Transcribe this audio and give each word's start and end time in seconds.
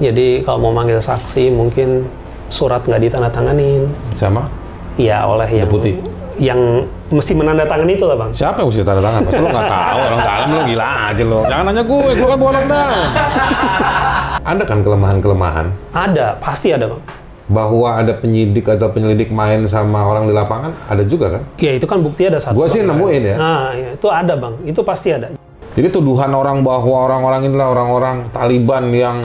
Jadi 0.00 0.40
kalau 0.42 0.58
mau 0.64 0.72
manggil 0.72 0.96
saksi 0.96 1.52
mungkin 1.52 2.08
surat 2.48 2.80
nggak 2.82 3.04
ditandatanganin. 3.04 3.84
Sama? 4.16 4.48
Ya 4.96 5.28
oleh 5.28 5.46
yang 5.46 5.68
Deputi. 5.68 5.92
yang 6.40 6.88
mesti 7.12 7.36
menandatangani 7.36 8.00
itu 8.00 8.08
lah 8.08 8.16
bang. 8.16 8.32
Siapa 8.32 8.64
yang 8.64 8.72
mesti 8.72 8.80
tanda 8.80 9.04
tangan? 9.04 9.20
Masa 9.28 9.38
lo 9.38 9.48
nggak 9.52 9.68
tahu 9.68 9.98
orang 10.00 10.20
dalam 10.24 10.48
lo 10.48 10.60
gila 10.64 10.86
aja 11.12 11.22
lo. 11.22 11.40
Jangan 11.44 11.64
nanya 11.68 11.82
gue, 11.84 12.10
gue 12.16 12.26
kan 12.26 12.38
bukan 12.40 12.52
orang 12.56 12.66
dalam. 12.66 13.08
Ada 14.40 14.62
kan 14.64 14.78
kelemahan-kelemahan 14.80 15.66
Ada, 15.92 16.26
pasti 16.40 16.72
ada 16.72 16.88
bang. 16.88 17.02
bahwa 17.50 17.98
ada 17.98 18.14
penyidik 18.16 18.62
atau 18.70 18.88
penyelidik 18.88 19.28
main 19.28 19.66
sama 19.68 20.00
orang 20.06 20.24
di 20.24 20.32
lapangan? 20.32 20.72
Ada 20.88 21.02
juga 21.04 21.34
kan? 21.38 21.42
Ya 21.60 21.76
itu 21.76 21.84
kan 21.84 22.00
bukti 22.00 22.24
ada 22.24 22.40
satu. 22.40 22.56
Gue 22.56 22.72
sih 22.72 22.80
nemuin 22.80 23.22
ya. 23.26 23.36
Nah, 23.36 23.74
ya, 23.76 23.88
itu 24.00 24.08
ada 24.08 24.32
bang. 24.38 24.54
Itu 24.64 24.80
pasti 24.80 25.12
ada. 25.12 25.34
Jadi 25.76 25.88
tuduhan 25.92 26.30
orang 26.32 26.64
bahwa 26.64 27.10
orang-orang 27.10 27.50
inilah 27.50 27.68
orang-orang 27.68 28.16
Taliban 28.32 28.88
yang 28.94 29.16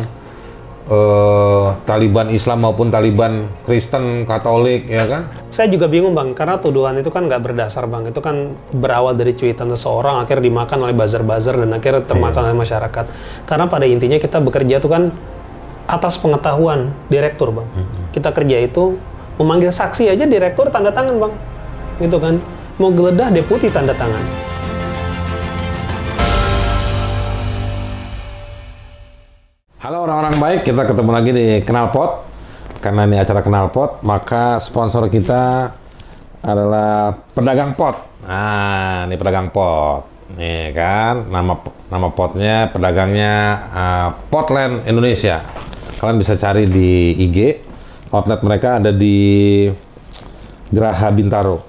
eh, 0.86 1.68
Taliban 1.86 2.30
Islam 2.30 2.66
maupun 2.66 2.94
Taliban 2.94 3.50
Kristen 3.66 4.24
Katolik 4.30 4.86
ya 4.86 5.06
kan? 5.10 5.30
Saya 5.50 5.72
juga 5.72 5.90
bingung 5.90 6.14
bang, 6.14 6.38
karena 6.38 6.62
tuduhan 6.62 6.98
itu 7.00 7.10
kan 7.10 7.26
nggak 7.26 7.42
berdasar 7.42 7.90
bang. 7.90 8.10
Itu 8.10 8.22
kan 8.22 8.54
berawal 8.76 9.18
dari 9.18 9.34
cuitan 9.34 9.72
seseorang, 9.72 10.22
akhirnya 10.22 10.46
dimakan 10.50 10.90
oleh 10.90 10.96
buzzer-buzzer 10.98 11.56
dan 11.58 11.70
akhirnya 11.74 12.04
termakan 12.06 12.42
Iya. 12.42 12.48
oleh 12.52 12.58
masyarakat. 12.62 13.06
Karena 13.50 13.66
pada 13.66 13.86
intinya 13.90 14.18
kita 14.22 14.38
bekerja 14.42 14.78
itu 14.78 14.90
kan 14.90 15.10
atas 15.86 16.18
pengetahuan 16.18 16.90
direktur 17.10 17.54
bang. 17.54 17.68
Mm-hmm. 17.70 18.06
Kita 18.14 18.30
kerja 18.34 18.58
itu 18.62 18.98
memanggil 19.38 19.70
saksi 19.70 20.10
aja 20.10 20.26
direktur 20.26 20.70
tanda 20.74 20.90
tangan 20.90 21.18
bang, 21.18 21.34
gitu 22.02 22.18
kan. 22.18 22.38
Mau 22.76 22.92
geledah 22.92 23.32
deputi 23.32 23.72
tanda 23.72 23.96
tangan. 23.96 24.55
Halo 29.86 30.02
orang-orang 30.02 30.42
baik, 30.42 30.62
kita 30.66 30.82
ketemu 30.82 31.12
lagi 31.14 31.30
di 31.30 31.48
Kenalpot. 31.62 32.26
Karena 32.82 33.06
ini 33.06 33.22
acara 33.22 33.46
Kenalpot, 33.46 34.02
maka 34.02 34.58
sponsor 34.58 35.06
kita 35.14 35.70
adalah 36.42 37.14
pedagang 37.14 37.78
pot. 37.78 37.94
Nah, 38.26 39.06
ini 39.06 39.14
pedagang 39.14 39.54
pot. 39.54 40.10
Nih 40.42 40.74
kan, 40.74 41.30
nama 41.30 41.62
nama 41.94 42.10
potnya, 42.10 42.66
pedagangnya 42.74 43.34
uh, 43.78 44.10
Potland 44.34 44.90
Indonesia. 44.90 45.46
Kalian 46.02 46.18
bisa 46.18 46.34
cari 46.34 46.66
di 46.66 47.22
IG. 47.22 47.38
Outlet 48.10 48.42
mereka 48.42 48.82
ada 48.82 48.90
di 48.90 49.70
Geraha 50.74 51.14
Bintaro. 51.14 51.62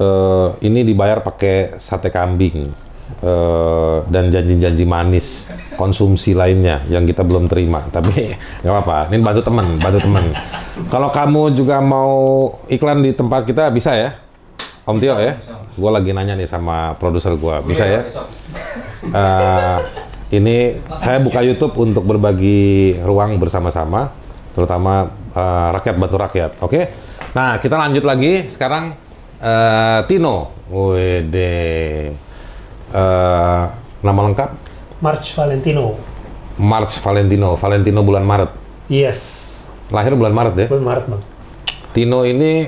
Eh, 0.00 0.48
ini 0.64 0.80
dibayar 0.80 1.20
pakai 1.20 1.76
sate 1.76 2.08
kambing 2.08 2.87
eh, 3.22 3.96
dan 4.08 4.30
janji-janji 4.30 4.84
manis 4.84 5.50
konsumsi 5.74 6.34
lainnya 6.34 6.82
yang 6.90 7.06
kita 7.06 7.22
belum 7.22 7.46
terima. 7.46 7.84
Tapi 7.88 8.34
nggak 8.62 8.72
apa-apa. 8.72 9.10
Ini 9.10 9.22
bantu 9.22 9.40
teman, 9.42 9.66
bantu 9.78 9.98
teman. 10.04 10.24
Kalau 10.88 11.08
kamu 11.10 11.42
juga 11.58 11.82
mau 11.82 12.14
iklan 12.70 13.02
di 13.02 13.10
tempat 13.14 13.42
kita 13.46 13.70
bisa 13.74 13.94
ya, 13.94 14.14
Om 14.88 14.96
Tio 14.98 15.20
ya. 15.20 15.36
Gue 15.78 15.90
lagi 15.94 16.10
nanya 16.10 16.34
nih 16.34 16.48
sama 16.48 16.98
produser 16.98 17.38
gue, 17.38 17.56
bisa 17.62 17.86
ya? 17.86 18.02
Eh, 19.04 19.78
ini 20.34 20.76
saya 20.98 21.22
buka 21.22 21.40
YouTube 21.40 21.72
untuk 21.78 22.04
berbagi 22.04 22.98
ruang 23.06 23.38
bersama-sama, 23.38 24.10
terutama 24.52 25.12
eh, 25.36 25.68
rakyat 25.76 25.94
bantu 25.96 26.16
rakyat. 26.18 26.50
Oke? 26.64 26.80
Nah, 27.36 27.60
kita 27.62 27.78
lanjut 27.78 28.02
lagi. 28.02 28.48
Sekarang 28.50 28.96
eh, 29.38 30.00
Tino, 30.10 30.50
wede, 30.72 32.10
Eh, 32.88 33.64
nama 34.00 34.20
lengkap 34.24 34.50
March 35.04 35.36
Valentino. 35.36 35.92
March 36.58 36.98
Valentino, 37.04 37.54
Valentino 37.54 38.00
bulan 38.02 38.24
Maret. 38.24 38.50
Yes, 38.88 39.20
Lahir 39.92 40.16
bulan 40.16 40.32
Maret 40.32 40.54
ya. 40.56 40.66
bulan 40.72 40.84
Maret 40.84 41.04
bang. 41.06 41.22
Tino 41.92 42.24
ini 42.24 42.64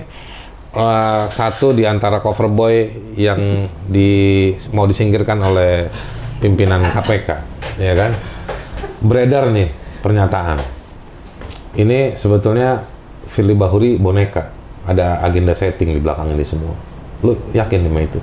eh, 0.76 1.24
satu 1.26 1.72
di 1.72 1.88
antara 1.88 2.20
cover 2.20 2.52
boy 2.52 2.74
yang 3.16 3.66
di 3.88 4.52
mau 4.76 4.84
disingkirkan 4.84 5.40
oleh 5.40 5.88
pimpinan 6.38 6.84
KPK, 6.84 7.28
ya 7.80 7.94
kan? 7.96 8.12
Beredar 9.00 9.48
nih 9.48 9.72
pernyataan. 10.04 10.60
Ini 11.80 12.14
sebetulnya 12.14 12.84
Firly 13.30 13.56
Bahuri 13.56 13.96
boneka. 13.96 14.52
Ada 14.84 15.24
agenda 15.24 15.52
setting 15.56 15.96
di 15.96 16.00
belakang 16.00 16.32
ini 16.32 16.44
semua. 16.44 16.76
Lu 17.24 17.36
yakin 17.52 17.84
sama 17.88 18.00
itu? 18.04 18.20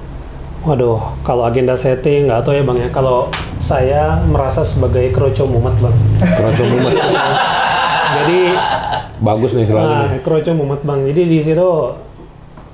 Waduh, 0.68 1.00
kalau 1.24 1.48
agenda 1.48 1.80
setting 1.80 2.28
nggak 2.28 2.44
tahu 2.44 2.60
ya 2.60 2.64
bang 2.68 2.78
ya. 2.84 2.90
Kalau 2.92 3.32
saya 3.56 4.20
merasa 4.28 4.68
sebagai 4.68 5.16
kroco 5.16 5.48
mumet 5.48 5.72
bang. 5.80 5.96
Keroco 6.20 6.64
mumet. 6.68 6.94
Jadi 8.20 8.40
Bagus 9.18 9.56
nih 9.56 9.64
selalu. 9.64 9.88
Nah, 9.88 10.12
kroco 10.28 10.52
mumet 10.52 10.84
bang. 10.84 11.08
Jadi 11.08 11.22
di 11.24 11.40
situ 11.40 11.68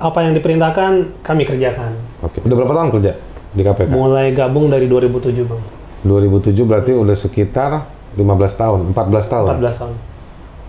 apa 0.01 0.19
yang 0.25 0.33
diperintahkan 0.33 1.21
kami 1.21 1.45
kerjakan. 1.45 1.93
Oke. 2.25 2.41
Udah 2.41 2.55
berapa 2.57 2.73
tahun 2.73 2.89
kerja 2.97 3.13
di 3.53 3.61
KPK? 3.61 3.89
Mulai 3.93 4.33
gabung 4.33 4.73
dari 4.73 4.89
2007 4.89 5.45
bang. 5.45 5.61
2007 6.01 6.65
berarti 6.65 6.91
udah 6.97 7.13
sekitar 7.13 7.85
15 8.17 8.25
tahun, 8.57 8.79
14 8.89 9.29
tahun. 9.29 9.47
14 9.61 9.81
tahun. 9.85 9.93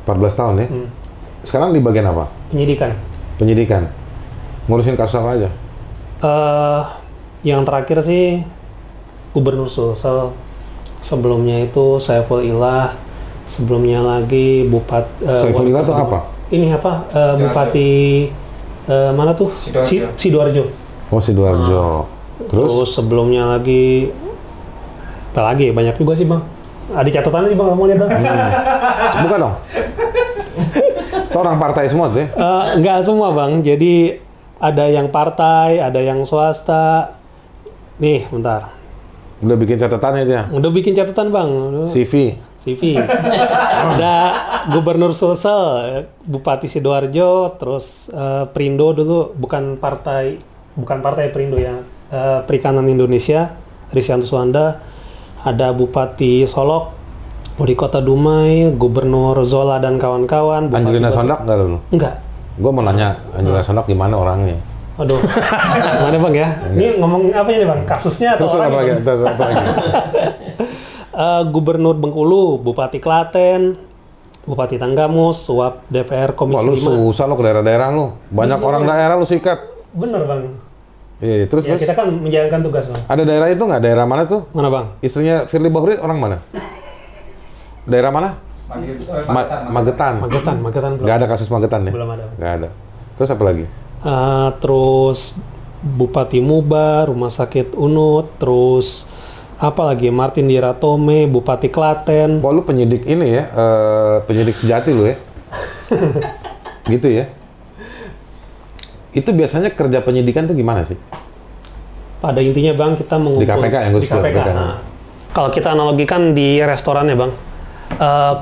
14 0.05 0.41
tahun 0.45 0.55
ya. 0.61 0.67
Hmm. 0.69 0.89
Sekarang 1.41 1.73
di 1.73 1.81
bagian 1.81 2.05
apa? 2.05 2.29
Penyidikan. 2.53 2.93
Penyidikan. 3.41 3.89
Ngurusin 4.69 4.93
kasus 4.93 5.17
apa 5.17 5.41
aja? 5.41 5.49
eh 6.25 6.83
yang 7.45 7.63
terakhir 7.63 8.01
sih 8.01 8.41
Gubernur 9.31 9.69
Sulsel. 9.69 10.33
Sebelumnya 10.99 11.61
itu 11.61 11.99
Saiful 11.99 12.41
Ilah. 12.41 12.97
Sebelumnya 13.45 14.01
lagi 14.01 14.65
Bupat. 14.65 15.05
eh, 15.21 15.43
Saiful 15.43 15.69
Ilah 15.69 15.83
tuh 15.83 15.93
apa? 15.93 16.19
Ini 16.49 16.73
apa? 16.73 16.93
eh, 17.09 17.35
Bupati 17.37 17.93
eh, 18.85 19.11
mana 19.13 19.33
tuh? 19.33 19.53
Sidoarjo. 19.55 19.85
Si- 19.85 20.05
Sidoarjo. 20.19 20.65
Oh, 21.09 21.21
Sidoarjo. 21.21 21.83
Terus? 22.47 22.67
Terus 22.67 22.91
sebelumnya 22.91 23.47
lagi 23.47 24.09
apa 25.31 25.53
lagi? 25.53 25.69
Banyak 25.71 25.95
juga 25.97 26.15
sih 26.15 26.25
bang. 26.25 26.41
Ada 26.87 27.09
catatannya 27.13 27.49
sih 27.49 27.59
bang, 27.59 27.69
kamu 27.69 27.83
lihat 27.87 27.99
bang. 28.01 28.11
Buka 29.21 29.37
dong. 29.37 29.55
Itu 31.25 31.37
orang 31.37 31.59
partai 31.59 31.85
semua 31.85 32.07
tuh 32.09 32.23
ya? 32.23 32.29
Eh, 32.31 32.65
nggak 32.79 32.99
semua 33.03 33.29
bang. 33.31 33.59
Jadi 33.59 34.15
ada 34.57 34.85
yang 34.87 35.11
partai, 35.11 35.77
ada 35.79 35.99
yang 35.99 36.23
swasta. 36.23 37.13
Nih, 38.03 38.27
bentar. 38.27 38.75
Udah 39.45 39.57
bikin 39.59 39.77
catatannya 39.79 40.23
dia. 40.27 40.43
Udah 40.51 40.71
bikin 40.71 40.97
catatan 40.97 41.31
bang. 41.31 41.49
Udah. 41.51 41.87
CV. 41.91 42.39
CV. 42.65 42.97
ada 43.95 44.15
Gubernur 44.73 45.13
Sulsel, 45.13 46.09
Bupati 46.25 46.65
Sidoarjo, 46.65 47.53
terus 47.61 48.09
eh, 48.09 48.49
Perindo 48.49 48.97
dulu 48.97 49.37
bukan 49.37 49.77
partai, 49.77 50.41
bukan 50.73 50.99
partai 51.05 51.29
Perindo 51.29 51.61
ya, 51.61 51.77
eh, 52.09 52.41
Perikanan 52.49 52.89
Indonesia, 52.89 53.53
Risianto 53.93 54.25
Suwanda, 54.25 54.81
ada 55.45 55.77
Bupati 55.77 56.49
Solok, 56.49 56.97
Wali 57.61 57.77
Kota 57.77 58.01
Dumai, 58.01 58.73
Gubernur 58.73 59.37
Zola 59.45 59.77
dan 59.77 60.01
kawan-kawan. 60.01 60.73
Angelina 60.73 61.13
Sondak 61.13 61.45
nggak 61.45 61.59
dulu? 61.61 61.79
Enggak. 61.93 62.15
Gue 62.57 62.71
mau 62.73 62.81
nanya 62.81 63.21
Angelina 63.37 63.61
Sondak 63.61 63.85
gimana 63.85 64.17
orangnya? 64.17 64.57
Aduh, 64.95 65.19
mana 66.01 66.19
bang 66.21 66.35
ya? 66.37 66.49
Ini 66.71 66.87
ngomong 66.97 67.23
apa 67.31 67.49
ini 67.51 67.65
bang? 67.65 67.81
Kasusnya 67.83 68.39
atau 68.39 68.47
Terus 68.47 68.55
apa 68.55 68.63
orangnya, 68.65 68.95
lagi? 68.95 69.03
Bang? 69.03 69.19
Apa 69.25 69.43
lagi? 69.45 69.65
Eh, 71.15 71.43
Gubernur 71.47 71.95
Bengkulu, 71.95 72.59
Bupati 72.59 72.99
Klaten, 72.99 73.79
Bupati 74.43 74.77
Tanggamus, 74.77 75.47
Suap 75.47 75.87
DPR 75.87 76.35
Wah, 76.35 76.37
Komisi 76.37 76.67
lu 76.67 76.75
5. 76.75 76.83
susah 76.83 77.25
lu 77.25 77.35
ke 77.35 77.45
daerah-daerah 77.45 77.89
lu. 77.89 78.19
Banyak 78.29 78.59
Iya. 78.59 78.67
orang 78.67 78.83
daerah 78.83 79.15
lu 79.15 79.23
sikat. 79.23 79.63
Bener 79.93 80.27
bang. 80.27 80.43
Iya, 81.19 81.47
terus 81.47 81.63
Ya 81.63 81.79
terus. 81.79 81.87
kita 81.87 81.95
kan 81.95 82.11
menjalankan 82.11 82.61
tugas 82.61 82.91
bang. 82.91 83.03
Ada 83.07 83.23
daerah 83.23 83.47
itu 83.47 83.63
nggak? 83.63 83.79
Daerah 83.81 84.05
mana 84.05 84.27
tuh? 84.27 84.43
Mana 84.51 84.67
bang? 84.69 84.87
Istrinya 85.01 85.47
Firly 85.47 85.71
Bahuri 85.71 85.95
orang 85.97 86.19
mana? 86.19 86.37
Daerah 87.85 88.11
mana? 88.11 88.35
Ma- 89.29 89.71
Magetan. 89.71 90.19
Magetan, 90.19 90.57
Magetan 90.59 90.91
belum. 90.93 91.05
Nggak 91.07 91.15
ada 91.15 91.27
kasus 91.31 91.47
Magetan 91.47 91.81
ya? 91.85 91.93
Belum 91.95 92.11
ada. 92.11 92.25
Nggak 92.35 92.53
ada. 92.59 92.69
Terus 93.15 93.31
apa 93.31 93.43
lagi? 93.45 93.65
Eh, 94.05 94.49
terus 94.61 95.33
Bupati 95.81 96.41
Muba, 96.45 97.09
Rumah 97.09 97.33
Sakit 97.33 97.73
Unut, 97.73 98.37
terus 98.37 99.09
apa 99.57 99.81
lagi? 99.89 100.13
Martin 100.13 100.45
Diratome, 100.45 101.25
Bupati 101.25 101.73
Klaten. 101.73 102.45
Wah 102.45 102.53
lu 102.53 102.65
penyidik 102.69 103.09
ini 103.09 103.41
ya, 103.41 103.45
eh, 103.49 104.17
penyidik 104.29 104.53
sejati 104.53 104.93
lu 104.93 105.09
ya? 105.09 105.17
gitu 106.93 107.09
ya? 107.09 107.33
Itu 109.17 109.33
biasanya 109.33 109.73
kerja 109.73 110.05
penyidikan 110.05 110.45
tuh 110.45 110.57
gimana 110.57 110.85
sih? 110.85 111.01
Pada 112.21 112.41
intinya 112.45 112.77
bang 112.77 112.93
kita 112.97 113.17
mengumpul 113.17 113.45
Di 113.45 113.49
KPK 113.49 113.75
yang 113.89 113.93
di 113.93 113.97
khusus 114.01 114.13
KPK. 114.13 114.37
KPK. 114.37 114.49
Nah, 114.53 114.75
kalau 115.33 115.49
kita 115.49 115.69
analogikan 115.73 116.33
di 116.37 116.61
restoran 116.61 117.09
ya 117.09 117.17
bang, 117.17 117.33
eh, 117.97 118.35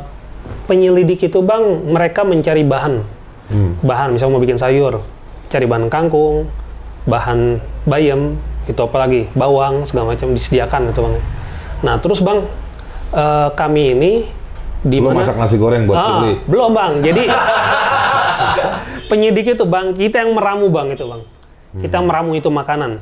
penyelidik 0.66 1.22
itu 1.22 1.38
bang 1.42 1.86
mereka 1.86 2.26
mencari 2.26 2.66
bahan, 2.66 2.94
Hmm. 3.50 3.78
bahan 3.82 4.14
misalnya 4.14 4.38
mau 4.38 4.42
bikin 4.42 4.58
sayur, 4.58 5.02
cari 5.52 5.68
bahan 5.68 5.92
kangkung, 5.92 6.48
bahan 7.04 7.60
bayam, 7.84 8.40
itu 8.64 8.80
apa 8.80 8.96
lagi, 8.96 9.28
bawang 9.36 9.84
segala 9.84 10.16
macam 10.16 10.32
disediakan 10.32 10.88
gitu 10.88 11.04
bang. 11.04 11.14
Nah 11.84 11.94
terus 12.00 12.24
bang 12.24 12.40
eh, 13.12 13.48
kami 13.52 13.92
ini 13.92 14.12
di 14.82 14.98
Lu 14.98 15.12
mana 15.12 15.20
masak 15.20 15.36
nasi 15.36 15.60
goreng 15.60 15.84
buat 15.84 15.94
Ah, 15.94 16.24
belum 16.48 16.72
bang. 16.72 16.92
Jadi 17.04 17.22
penyidik 19.12 19.54
itu 19.54 19.64
bang, 19.68 19.92
kita 19.92 20.24
yang 20.24 20.32
meramu 20.32 20.72
bang 20.72 20.88
itu 20.96 21.04
bang. 21.04 21.22
Kita 21.84 22.00
Hmm. 22.00 22.06
meramu 22.08 22.32
itu 22.36 22.48
makanan, 22.48 23.00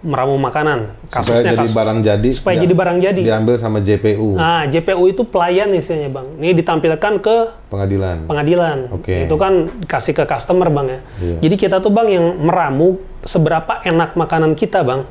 meramu 0.00 0.34
makanan. 0.34 0.96
Supaya 1.04 1.12
Kasusnya 1.12 1.52
jadi 1.52 1.60
kasus. 1.60 1.76
barang 1.76 1.98
jadi. 2.00 2.28
Supaya 2.32 2.54
dia- 2.54 2.62
jadi 2.62 2.74
barang 2.74 2.98
jadi. 2.98 3.20
Diambil 3.22 3.54
sama 3.54 3.78
JPU, 3.78 4.32
Nah, 4.32 4.64
JPU 4.64 5.04
itu 5.04 5.22
pelayan 5.22 5.68
istilahnya 5.70 6.08
bang. 6.10 6.26
Ini 6.36 6.52
ditampilkan 6.54 7.12
ke 7.18 7.36
pengadilan. 7.68 8.24
pengadilan. 8.24 8.78
Oke. 8.90 9.24
Itu 9.24 9.36
kan 9.36 9.52
kasih 9.84 10.12
ke 10.12 10.24
customer 10.24 10.68
bang 10.68 10.86
ya. 10.88 11.00
Iya. 11.18 11.36
Jadi 11.42 11.54
kita 11.58 11.76
tuh 11.78 11.90
bang 11.90 12.08
yang 12.10 12.26
meramu 12.38 12.96
seberapa 13.20 13.80
enak 13.82 14.14
makanan 14.14 14.52
kita 14.54 14.80
bang. 14.80 15.04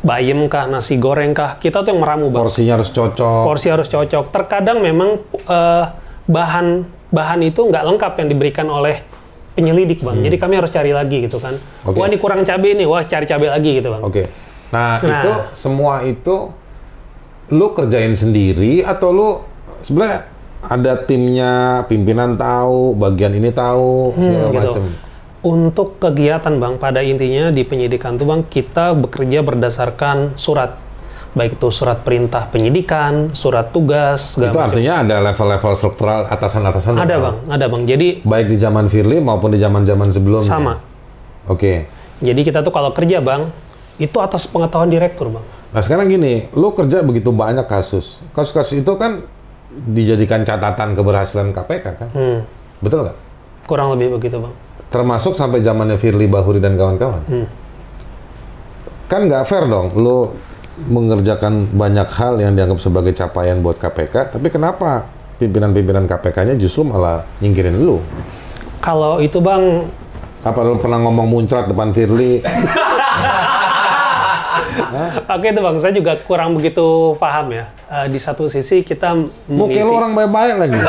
Bayam 0.00 0.44
kah, 0.46 0.66
nasi 0.66 1.00
goreng 1.00 1.32
kah, 1.32 1.56
kita 1.56 1.80
tuh 1.80 1.96
yang 1.96 2.02
meramu 2.02 2.28
bang. 2.28 2.44
Porsinya 2.44 2.76
harus 2.76 2.90
cocok. 2.90 3.42
Porsi 3.46 3.72
harus 3.72 3.86
cocok. 3.86 4.28
Terkadang 4.28 4.78
memang 4.78 5.16
eh, 5.30 5.84
bahan 6.26 6.66
bahan 7.08 7.40
itu 7.40 7.62
nggak 7.62 7.84
lengkap 7.84 8.12
yang 8.18 8.28
diberikan 8.28 8.66
oleh 8.66 9.00
penyelidik 9.54 10.02
bang. 10.02 10.18
Jadi 10.20 10.36
kami 10.36 10.54
harus 10.58 10.70
cari 10.70 10.90
lagi 10.90 11.24
gitu 11.24 11.38
kan. 11.38 11.54
Hmm. 11.54 11.88
Oke. 11.90 11.96
Wah 12.02 12.06
ini 12.10 12.18
kurang 12.18 12.42
cabai 12.42 12.74
nih, 12.74 12.86
wah 12.86 13.02
cari 13.06 13.24
cabai 13.24 13.48
lagi 13.48 13.70
gitu 13.78 13.88
bang. 13.90 14.02
Oke. 14.02 14.22
Nah, 14.74 14.98
Nah. 14.98 15.22
itu 15.22 15.30
semua 15.54 16.02
itu 16.02 16.50
lu 17.48 17.66
kerjain 17.70 18.18
sendiri 18.18 18.82
atau 18.82 19.08
lu 19.14 19.28
sebenarnya 19.86 20.26
ada 20.64 20.96
timnya, 20.96 21.84
pimpinan 21.86 22.34
tahu, 22.34 22.96
bagian 22.96 23.36
ini 23.36 23.52
tahu, 23.52 24.16
segala 24.16 24.48
gitu. 24.48 24.58
macam. 24.74 24.84
Untuk 25.44 25.88
kegiatan 26.00 26.56
bang, 26.56 26.74
pada 26.80 27.04
intinya 27.04 27.52
di 27.52 27.68
penyidikan 27.68 28.16
tuh 28.16 28.24
bang 28.24 28.40
kita 28.48 28.96
bekerja 28.96 29.44
berdasarkan 29.44 30.40
surat, 30.40 30.80
baik 31.34 31.58
itu 31.58 31.68
surat 31.68 31.98
perintah 32.00 32.46
penyidikan, 32.46 33.34
surat 33.34 33.68
tugas, 33.68 34.38
Itu 34.38 34.46
macam. 34.48 34.70
artinya 34.70 35.02
ada 35.02 35.18
level-level 35.20 35.72
struktural 35.74 36.18
atasan-atasan. 36.24 36.94
Ada 36.94 37.16
bang, 37.18 37.36
ada 37.50 37.66
bang. 37.66 37.82
Jadi 37.84 38.08
Baik 38.22 38.46
di 38.48 38.56
zaman 38.56 38.86
Firly 38.86 39.18
maupun 39.18 39.50
di 39.50 39.58
zaman-zaman 39.58 40.08
sebelumnya. 40.08 40.46
sama. 40.46 40.78
Oke. 41.44 41.90
Jadi 42.18 42.40
kita 42.40 42.62
tuh 42.62 42.70
kalau 42.70 42.94
kerja 42.94 43.18
bang, 43.18 43.50
itu 43.96 44.14
atas 44.16 44.46
pengetahuan 44.46 44.86
direktur 44.86 45.28
bang. 45.28 45.42
Nah 45.70 45.82
sekarang 45.82 46.06
gini, 46.06 46.46
lu 46.52 46.70
kerja 46.70 47.02
begitu 47.02 47.28
banyak 47.28 47.66
kasus. 47.66 48.22
Kasus-kasus 48.30 48.80
itu 48.80 48.92
kan 48.94 49.26
dijadikan 49.74 50.46
catatan 50.46 50.94
keberhasilan 50.94 51.50
KPK 51.50 51.84
kan? 51.96 52.08
Hmm, 52.14 52.38
Betul 52.78 53.04
nggak? 53.04 53.16
kurang 53.64 53.90
lebih 53.90 54.14
begitu 54.14 54.38
bang. 54.38 54.54
Termasuk 54.86 55.34
sampai 55.34 55.58
zamannya 55.58 55.98
Firly 55.98 56.30
Bahuri 56.30 56.62
dan 56.62 56.78
kawan-kawan. 56.78 57.26
Hmm. 57.26 57.46
Kan 59.04 59.26
nggak 59.26 59.44
fair 59.44 59.66
dong, 59.66 59.90
lu 59.94 60.30
mengerjakan 60.74 61.70
banyak 61.70 62.08
hal 62.18 62.34
yang 62.42 62.58
dianggap 62.58 62.82
sebagai 62.82 63.14
capaian 63.14 63.62
buat 63.62 63.78
KPK, 63.78 64.34
tapi 64.34 64.50
kenapa 64.50 65.06
pimpinan-pimpinan 65.38 66.10
KPK-nya 66.10 66.58
justru 66.58 66.82
malah 66.86 67.22
nyingkirin 67.38 67.78
lu? 67.78 68.02
Kalau 68.82 69.22
itu 69.22 69.38
bang, 69.40 69.86
Apa 70.44 70.60
lu 70.60 70.76
pernah 70.76 71.00
ngomong 71.00 71.24
muncrat 71.24 71.72
depan 71.72 71.96
Firly? 71.96 72.44
oke 75.34 75.46
itu 75.48 75.60
bang, 75.64 75.76
saya 75.80 75.92
juga 75.96 76.20
kurang 76.20 76.52
begitu 76.52 77.16
paham 77.16 77.48
ya. 77.48 77.64
Eh, 77.88 78.12
di 78.12 78.20
satu 78.20 78.44
sisi 78.52 78.84
kita 78.84 79.16
Muka 79.48 79.80
lu 79.80 79.92
orang 79.96 80.12
baik-baik 80.12 80.54
lagi. 80.60 80.78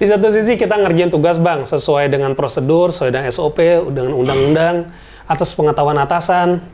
Di 0.00 0.08
satu 0.08 0.32
sisi 0.32 0.56
kita 0.56 0.80
ngerjain 0.80 1.12
tugas 1.12 1.36
bang 1.36 1.68
sesuai 1.68 2.08
dengan 2.08 2.32
prosedur, 2.32 2.88
sesuai 2.88 3.12
dengan 3.12 3.28
SOP, 3.28 3.60
dengan 3.92 4.16
undang-undang, 4.16 4.88
atas 5.28 5.52
pengetahuan 5.52 6.00
atasan. 6.00 6.64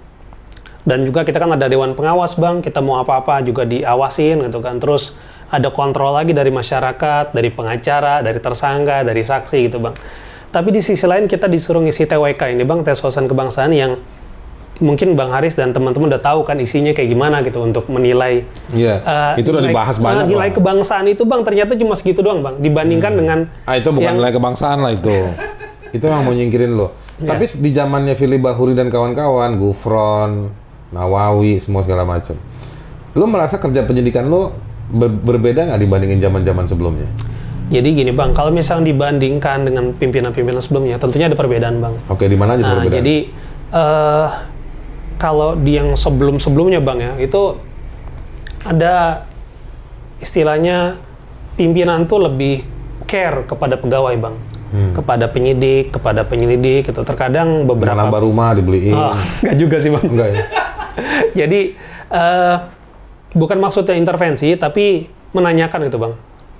Dan 0.81 1.03
juga 1.03 1.23
kita 1.23 1.37
kan 1.37 1.51
ada 1.51 1.67
dewan 1.67 1.93
pengawas 1.93 2.35
bang, 2.35 2.59
kita 2.59 2.79
mau 2.79 2.97
apa-apa 2.97 3.41
juga 3.41 3.63
diawasin 3.63 4.43
gitu 4.43 4.59
kan. 4.59 4.77
Terus 4.77 5.13
ada 5.47 5.69
kontrol 5.69 6.13
lagi 6.13 6.31
dari 6.31 6.49
masyarakat, 6.49 7.31
dari 7.31 7.49
pengacara, 7.49 8.21
dari 8.21 8.39
tersangka, 8.39 9.03
dari 9.03 9.21
saksi 9.21 9.59
gitu 9.65 9.79
bang. 9.81 9.95
Tapi 10.49 10.69
di 10.71 10.81
sisi 10.81 11.05
lain 11.05 11.25
kita 11.25 11.45
disuruh 11.45 11.81
ngisi 11.81 12.05
TWK 12.05 12.51
ini 12.51 12.63
bang, 12.63 12.81
tes 12.81 12.97
wawasan 12.99 13.27
kebangsaan 13.27 13.69
yang 13.71 14.01
mungkin 14.79 15.13
bang 15.13 15.29
Haris 15.29 15.53
dan 15.53 15.75
teman-teman 15.75 16.07
udah 16.09 16.23
tahu 16.23 16.41
kan 16.43 16.55
isinya 16.57 16.95
kayak 16.95 17.11
gimana 17.11 17.43
gitu 17.43 17.59
untuk 17.61 17.85
menilai 17.89 18.47
Iya, 18.71 19.03
Eh, 19.35 19.43
itu 19.43 19.51
udah 19.51 19.59
nilai- 19.61 19.75
dibahas 19.75 19.97
banyak. 19.99 20.25
nilai 20.25 20.49
Bang. 20.49 20.57
kebangsaan 20.57 21.05
itu 21.05 21.27
bang 21.27 21.43
ternyata 21.43 21.75
cuma 21.75 21.93
segitu 21.93 22.23
doang 22.23 22.41
bang 22.41 22.55
dibandingkan 22.57 23.13
dengan 23.13 23.39
Ah 23.65 23.75
itu 23.75 23.91
bukan 23.91 24.07
yang- 24.07 24.17
nilai 24.17 24.31
kebangsaan 24.31 24.79
lah 24.79 24.95
itu. 24.95 25.11
itu 25.91 26.01
yang 26.01 26.23
mau 26.23 26.31
nyingkirin 26.31 26.73
lo. 26.73 26.95
Iya. 27.19 27.27
Tapi 27.29 27.45
di 27.59 27.71
zamannya 27.73 28.15
Firly 28.15 28.39
Bahuri 28.39 28.73
dan 28.73 28.87
kawan-kawan, 28.87 29.59
Gufron, 29.59 30.55
Nawawi, 30.91 31.59
semua 31.59 31.81
segala 31.81 32.03
macam. 32.03 32.35
Lo 33.13 33.25
merasa 33.25 33.57
kerja 33.57 33.83
penyidikan 33.83 34.25
lo 34.25 34.57
ber- 34.89 35.13
berbeda 35.13 35.67
nggak 35.67 35.81
dibandingin 35.81 36.19
zaman-zaman 36.19 36.65
sebelumnya? 36.65 37.09
Jadi 37.69 37.89
gini 37.95 38.11
bang, 38.11 38.33
kalau 38.33 38.49
misalnya 38.49 38.89
dibandingkan 38.89 39.63
dengan 39.63 39.93
pimpinan-pimpinan 39.93 40.57
sebelumnya, 40.59 40.97
tentunya 40.97 41.29
ada 41.29 41.37
perbedaan 41.37 41.77
bang. 41.79 41.95
Oke, 42.09 42.25
di 42.25 42.33
mana 42.33 42.57
aja 42.57 42.63
Nah, 42.63 42.71
perbedaan? 42.75 42.97
jadi 42.97 43.17
eh 43.69 44.29
kalau 45.17 45.53
di 45.53 45.77
yang 45.77 45.93
sebelum-sebelumnya 45.93 46.81
bang 46.81 46.99
ya, 46.99 47.13
itu 47.21 47.61
ada 48.63 49.27
istilahnya 50.19 50.97
pimpinan 51.55 52.05
tuh 52.05 52.23
lebih 52.23 52.65
care 53.05 53.45
kepada 53.45 53.77
pegawai 53.77 54.17
bang, 54.17 54.37
Hmm. 54.69 54.93
kepada 54.93 55.25
penyidik, 55.27 55.91
kepada 55.91 56.23
penyelidik. 56.23 56.85
Itu 56.87 57.01
terkadang 57.03 57.65
beberapa. 57.65 57.97
nambah 57.99 58.21
rumah 58.21 58.53
dibeliin. 58.53 58.93
Oh, 58.93 59.13
nggak 59.43 59.57
juga 59.57 59.77
sih 59.77 59.89
bang. 59.89 60.05
Enggak 60.05 60.29
ya? 60.31 60.41
Jadi 61.39 61.61
eh, 62.09 62.57
bukan 63.33 63.59
maksudnya 63.59 63.95
intervensi, 63.95 64.55
tapi 64.55 65.07
menanyakan 65.31 65.87
gitu 65.87 65.99
bang. 65.99 66.15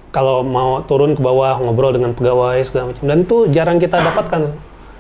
Kalau 0.09 0.41
mau 0.41 0.81
turun 0.83 1.13
ke 1.13 1.21
bawah 1.21 1.61
ngobrol 1.61 1.93
dengan 1.93 2.13
pegawai 2.13 2.57
segala 2.63 2.91
macam, 2.91 3.05
dan 3.05 3.19
itu 3.23 3.37
jarang 3.49 3.77
kita 3.77 4.01
dapatkan. 4.01 4.41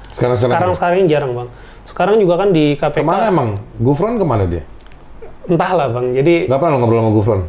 Sekarang 0.09 0.37
Sekarang 0.37 0.73
sekarang 0.73 0.97
ini 1.01 1.09
jarang 1.09 1.33
bang. 1.33 1.49
Sekarang 1.85 2.21
juga 2.21 2.37
kan 2.37 2.53
di 2.53 2.77
KPK 2.77 3.01
Ke 3.01 3.03
mana 3.03 3.27
emang? 3.27 3.49
Gufron 3.79 4.17
ke 4.17 4.25
mana 4.25 4.45
dia? 4.45 4.65
entahlah 5.49 5.89
bang. 5.89 6.13
Jadi 6.13 6.35
Nggak 6.45 6.61
pernah 6.61 6.77
ngobrol 6.77 7.01
sama 7.01 7.13
Gufron? 7.13 7.43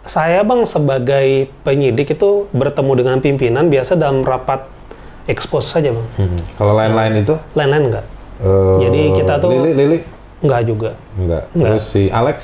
saya 0.00 0.40
bang 0.40 0.64
sebagai 0.64 1.26
penyidik 1.60 2.14
itu 2.14 2.48
bertemu 2.50 2.92
dengan 2.96 3.16
pimpinan 3.20 3.68
biasa 3.68 3.94
dalam 3.94 4.22
rapat 4.22 4.64
ekspos 5.26 5.68
saja 5.68 5.92
bang. 5.92 6.06
Hmm. 6.16 6.40
Kalau 6.56 6.72
lain-lain 6.72 7.20
itu? 7.20 7.34
Lain-lain 7.52 7.84
enggak? 7.90 8.06
eh, 8.40 8.76
Jadi 8.80 9.00
kita 9.12 9.34
tuh- 9.36 9.50
Lili, 9.52 9.72
Lili? 9.76 9.98
Enggak 10.40 10.60
juga. 10.64 10.90
Enggak. 11.16 11.42
Enggak. 11.52 11.68
Terus 11.76 11.84
si 11.84 12.02
Alex? 12.08 12.38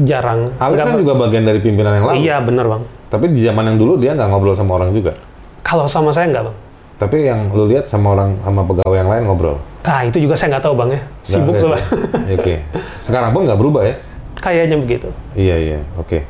Jarang. 0.00 0.54
Alex 0.56 0.72
Enggak, 0.72 0.86
kan 0.86 0.94
Bang. 0.94 1.02
juga 1.04 1.12
bagian 1.20 1.44
dari 1.44 1.60
pimpinan 1.60 1.92
yang 1.92 2.04
lalu. 2.08 2.16
Iya 2.22 2.36
bener 2.40 2.66
bang. 2.66 2.82
Tapi 3.12 3.24
di 3.28 3.40
zaman 3.44 3.64
yang 3.68 3.76
dulu 3.76 4.00
dia 4.00 4.16
nggak 4.16 4.28
ngobrol 4.30 4.56
sama 4.56 4.80
orang 4.80 4.94
juga. 4.94 5.12
Kalau 5.60 5.84
sama 5.84 6.08
saya 6.10 6.30
enggak 6.32 6.48
bang. 6.48 6.56
Tapi 6.96 7.16
yang 7.26 7.50
lu 7.50 7.66
lihat 7.66 7.90
sama 7.90 8.14
orang 8.14 8.38
sama 8.40 8.62
pegawai 8.62 8.96
yang 8.96 9.10
lain 9.10 9.22
ngobrol. 9.26 9.58
Ah 9.82 10.06
itu 10.06 10.22
juga 10.22 10.38
saya 10.38 10.54
nggak 10.56 10.64
tahu 10.64 10.74
bang 10.78 10.90
ya. 10.94 11.00
Sibuk 11.26 11.54
Nggak 11.54 11.60
soalnya. 11.60 11.84
ya? 12.30 12.34
Oke. 12.38 12.54
Sekarang 13.02 13.30
pun 13.34 13.42
nggak 13.44 13.58
berubah 13.58 13.82
ya? 13.82 13.94
Kayaknya 14.38 14.76
begitu. 14.78 15.08
Iya 15.34 15.56
iya. 15.58 15.78
Oke. 15.98 16.22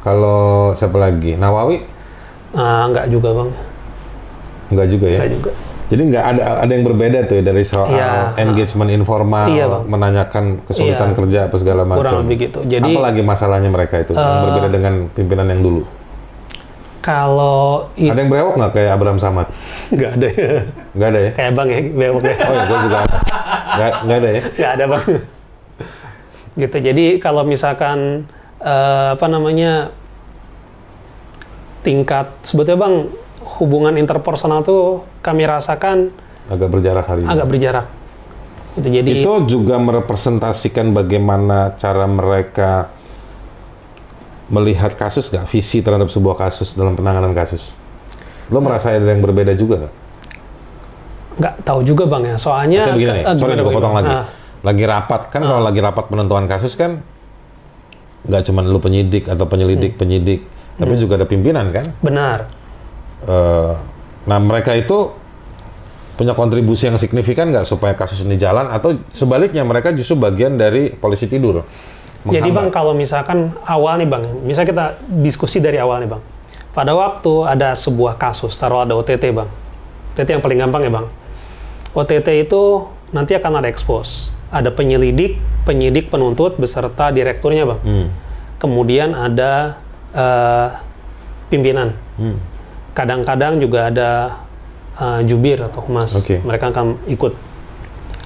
Kalau 0.00 0.72
siapa 0.72 0.96
lagi? 0.96 1.34
Nawawi? 1.36 1.82
Ah, 2.54 2.86
enggak 2.88 3.10
juga 3.10 3.34
bang. 3.36 3.50
Nggak 4.70 4.88
juga 4.88 5.06
ya? 5.10 5.18
Enggak 5.20 5.32
juga. 5.34 5.50
Jadi 5.90 6.02
nggak 6.06 6.24
ada 6.24 6.42
ada 6.62 6.70
yang 6.70 6.86
berbeda 6.86 7.18
tuh 7.26 7.34
ya 7.36 7.44
dari 7.44 7.66
soal 7.66 7.90
Iya. 7.90 8.38
engagement 8.38 8.88
informal, 8.88 9.50
Iya, 9.50 9.66
Bang. 9.66 9.82
menanyakan 9.90 10.44
kesulitan 10.62 11.10
Iya. 11.10 11.16
kerja 11.18 11.38
apa 11.50 11.56
segala 11.58 11.82
macam. 11.82 11.98
Kurang 12.00 12.18
lebih 12.24 12.36
gitu. 12.46 12.58
Jadi- 12.62 12.94
apa 12.94 13.00
lagi 13.02 13.22
masalahnya 13.22 13.66
mereka 13.66 13.98
itu 13.98 14.14
yang 14.14 14.22
Eh, 14.22 14.42
berbeda 14.46 14.68
dengan 14.70 14.94
pimpinan 15.10 15.50
yang 15.50 15.60
dulu? 15.60 15.82
Kalau 17.00 17.90
Ada 17.96 18.12
yang 18.14 18.28
berewok 18.28 18.54
nggak 18.54 18.72
kayak 18.72 18.90
Abraham 18.92 19.18
Samad? 19.18 19.48
nggak 19.96 20.10
ada 20.14 20.28
ya. 20.30 20.52
Nggak 20.94 21.08
ada 21.08 21.18
ya? 21.18 21.30
Kayak 21.34 21.52
bang 21.52 21.68
ya, 21.68 21.80
bewok 21.90 22.22
ya. 22.22 22.34
Oh 22.38 22.52
ya, 22.52 22.62
gue 22.62 22.78
juga. 22.80 22.98
Nggak, 23.70 23.92
nggak 24.04 24.16
ada 24.16 24.28
ya? 24.30 24.42
Nggak 24.46 24.72
ada 24.72 24.84
bang. 24.86 25.04
gitu. 26.52 26.76
Jadi 26.78 27.04
kalau 27.18 27.42
misalkan 27.42 27.98
eh, 28.60 29.08
apa 29.16 29.26
namanya 29.26 29.88
tingkat 31.80 32.28
sebetulnya 32.42 32.76
bang 32.78 32.94
hubungan 33.60 33.94
interpersonal 33.94 34.60
tuh 34.60 34.82
kami 35.20 35.44
rasakan 35.44 36.08
Agak 36.48 36.66
berjarak 36.66 37.04
hari 37.04 37.22
ini. 37.22 37.28
agak 37.28 37.46
berjarak. 37.46 37.86
Gitu. 38.72 38.88
Jadi 38.88 39.10
Itu 39.20 39.32
juga 39.46 39.76
merepresentasikan 39.76 40.90
bagaimana 40.90 41.74
cara 41.74 42.06
mereka 42.06 42.88
melihat 44.48 44.94
kasus 44.94 45.28
nggak? 45.28 45.46
Visi 45.46 45.78
terhadap 45.78 46.08
sebuah 46.08 46.34
kasus 46.36 46.74
dalam 46.74 46.94
penanganan 46.94 47.30
kasus. 47.30 47.70
Lo 48.48 48.58
merasa 48.58 48.90
ada 48.90 49.04
yang 49.04 49.20
berbeda 49.20 49.54
juga 49.54 49.86
nggak? 49.86 49.94
nggak 51.30 51.54
tahu 51.62 51.80
juga 51.82 52.04
bang 52.04 52.22
ya. 52.26 52.36
Soalnya 52.36 52.82
Tapi 52.86 52.96
begini 53.00 53.20
sorry 53.34 53.54
gue 53.54 53.72
potong 53.72 53.94
lagi. 53.94 54.12
Ah, 54.12 54.26
Lagi 54.60 54.84
rapat, 54.84 55.32
kan 55.32 55.40
kalau 55.40 55.62
lagi 55.62 55.80
rapat 55.80 56.04
penentuan 56.06 56.44
kasus 56.44 56.74
kan 56.74 57.00
nggak 58.22 58.42
cuma 58.44 58.60
lu 58.60 58.76
penyidik 58.76 59.24
atau 59.24 59.48
penyelidik, 59.48 59.96
Hmm. 59.96 60.00
penyidik, 60.04 60.40
tapi 60.76 61.00
juga 61.00 61.16
ada 61.16 61.24
pimpinan 61.24 61.72
kan? 61.72 61.88
benar. 61.98 62.44
Eh, 63.28 63.72
nah 64.24 64.38
mereka 64.40 64.72
itu 64.72 65.12
punya 66.16 66.36
kontribusi 66.36 66.84
yang 66.88 67.00
signifikan 67.00 67.48
nggak 67.48 67.64
supaya 67.64 67.96
kasus 67.96 68.20
ini 68.24 68.36
jalan 68.36 68.68
atau 68.68 68.92
sebaliknya 69.16 69.64
mereka 69.64 69.88
justru 69.96 70.20
bagian 70.20 70.60
dari 70.60 70.92
polisi 70.92 71.24
tidur 71.24 71.64
Jadi 72.28 72.52
menghambat? 72.52 72.52
bang 72.52 72.68
kalau 72.68 72.92
misalkan 72.92 73.56
awal 73.64 73.96
nih 73.96 74.04
bang, 74.04 74.24
misal 74.44 74.68
kita 74.68 75.00
diskusi 75.08 75.56
dari 75.56 75.80
awal 75.80 76.04
nih 76.04 76.12
bang. 76.12 76.22
Pada 76.76 76.92
waktu 76.92 77.48
ada 77.48 77.72
sebuah 77.72 78.20
kasus, 78.20 78.52
taruh 78.60 78.84
ada 78.84 78.92
OTT 78.92 79.32
bang. 79.32 79.48
OTT 80.12 80.28
yang 80.36 80.44
paling 80.44 80.60
gampang 80.60 80.84
ya 80.84 80.92
bang. 80.92 81.06
OTT 81.96 82.44
itu 82.44 82.84
nanti 83.16 83.32
akan 83.32 83.64
ada 83.64 83.68
expose. 83.72 84.36
Ada 84.52 84.68
penyelidik, 84.68 85.40
penyidik, 85.64 86.12
penuntut 86.12 86.60
beserta 86.60 87.08
direkturnya 87.08 87.64
bang. 87.64 87.80
Hmm. 87.80 88.06
Kemudian 88.60 89.16
ada 89.16 89.80
eh, 90.12 90.68
pimpinan. 91.48 91.96
Hmm. 92.20 92.36
Kadang-kadang 93.00 93.56
juga 93.56 93.88
ada 93.88 94.10
eh, 95.00 95.20
jubir 95.24 95.56
atau 95.64 95.80
humas. 95.88 96.12
Oke. 96.12 96.44
Mereka 96.44 96.68
akan 96.68 97.00
ikut 97.08 97.32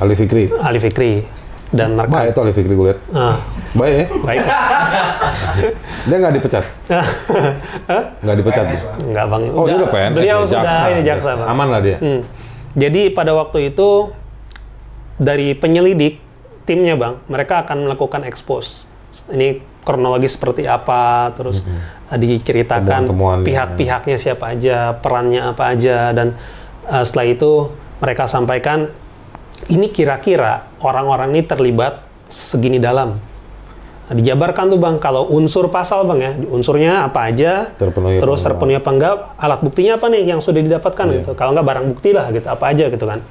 Ali 0.03 0.19
Fikri. 0.19 0.51
Ali 0.59 0.83
Fikri 0.83 1.23
dan 1.71 1.95
mereka. 1.95 2.11
Baik 2.11 2.29
itu 2.35 2.41
Ali 2.43 2.53
Fikri 2.59 2.75
gue 2.75 2.87
lihat. 2.91 3.01
Ah, 3.15 3.39
Baik 3.79 3.95
ya. 3.95 4.07
baik. 4.19 4.41
Dia 6.11 6.17
nggak 6.19 6.35
dipecat. 6.35 6.65
Nggak 8.27 8.37
dipecat. 8.43 8.65
dia. 8.67 8.83
Enggak 8.99 9.27
bang. 9.31 9.43
Oh 9.55 9.65
dia 9.65 9.77
udah 9.79 9.91
PNS. 9.95 10.15
Beliau 10.19 10.39
ya, 10.43 10.51
sudah 10.51 10.83
ini 10.91 11.03
jaksa 11.07 11.31
bang. 11.39 11.49
Aman 11.49 11.69
lah 11.71 11.81
dia. 11.81 11.97
Hmm. 12.03 12.21
Jadi 12.75 13.03
pada 13.15 13.33
waktu 13.33 13.71
itu 13.71 14.11
dari 15.15 15.55
penyelidik 15.55 16.19
timnya 16.67 16.99
bang, 16.99 17.15
mereka 17.31 17.63
akan 17.63 17.87
melakukan 17.87 18.27
expose. 18.27 18.91
Ini 19.31 19.63
kronologi 19.85 20.27
seperti 20.27 20.65
apa, 20.65 21.31
terus 21.37 21.61
eh, 22.11 22.19
diceritakan 22.19 23.05
pihak-pihaknya 23.45 24.17
siapa 24.17 24.57
aja, 24.57 24.97
perannya 24.97 25.53
apa 25.53 25.77
aja, 25.77 26.11
dan 26.11 26.35
eh, 26.89 27.05
setelah 27.05 27.27
itu 27.29 27.51
mereka 28.01 28.25
sampaikan 28.27 28.89
ini 29.71 29.89
kira-kira 29.89 30.67
orang-orang 30.83 31.37
ini 31.37 31.43
terlibat 31.47 32.03
segini 32.27 32.83
dalam. 32.83 33.17
Nah, 34.05 34.13
dijabarkan 34.21 34.69
tuh 34.69 34.77
bang, 34.77 34.97
kalau 35.01 35.33
unsur 35.33 35.73
pasal 35.73 36.05
bang 36.05 36.21
ya, 36.21 36.33
unsurnya 36.53 37.09
apa 37.09 37.33
aja, 37.33 37.73
Terpenuhi 37.73 38.21
terus 38.21 38.45
terpenuhi 38.45 38.77
apa 38.77 38.91
enggak, 38.93 39.15
alat 39.41 39.61
buktinya 39.65 39.97
apa 39.97 40.13
nih 40.13 40.29
yang 40.29 40.45
sudah 40.45 40.61
didapatkan 40.61 41.07
Iya. 41.09 41.15
gitu. 41.25 41.31
Kalau 41.33 41.57
enggak 41.57 41.65
barang 41.73 41.87
bukti 41.89 42.11
lah 42.13 42.29
gitu, 42.29 42.45
apa 42.45 42.65
aja 42.69 42.93
gitu 42.93 43.05
kan. 43.09 43.25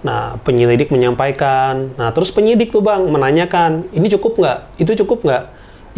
Nah, 0.00 0.40
penyelidik 0.46 0.88
menyampaikan. 0.88 1.92
Nah, 2.00 2.08
terus 2.16 2.32
penyidik 2.32 2.72
tuh 2.72 2.80
bang 2.80 3.04
menanyakan, 3.04 3.92
ini 3.92 4.08
cukup 4.08 4.40
nggak? 4.40 4.58
Itu 4.80 4.96
cukup 5.04 5.28
nggak? 5.28 5.44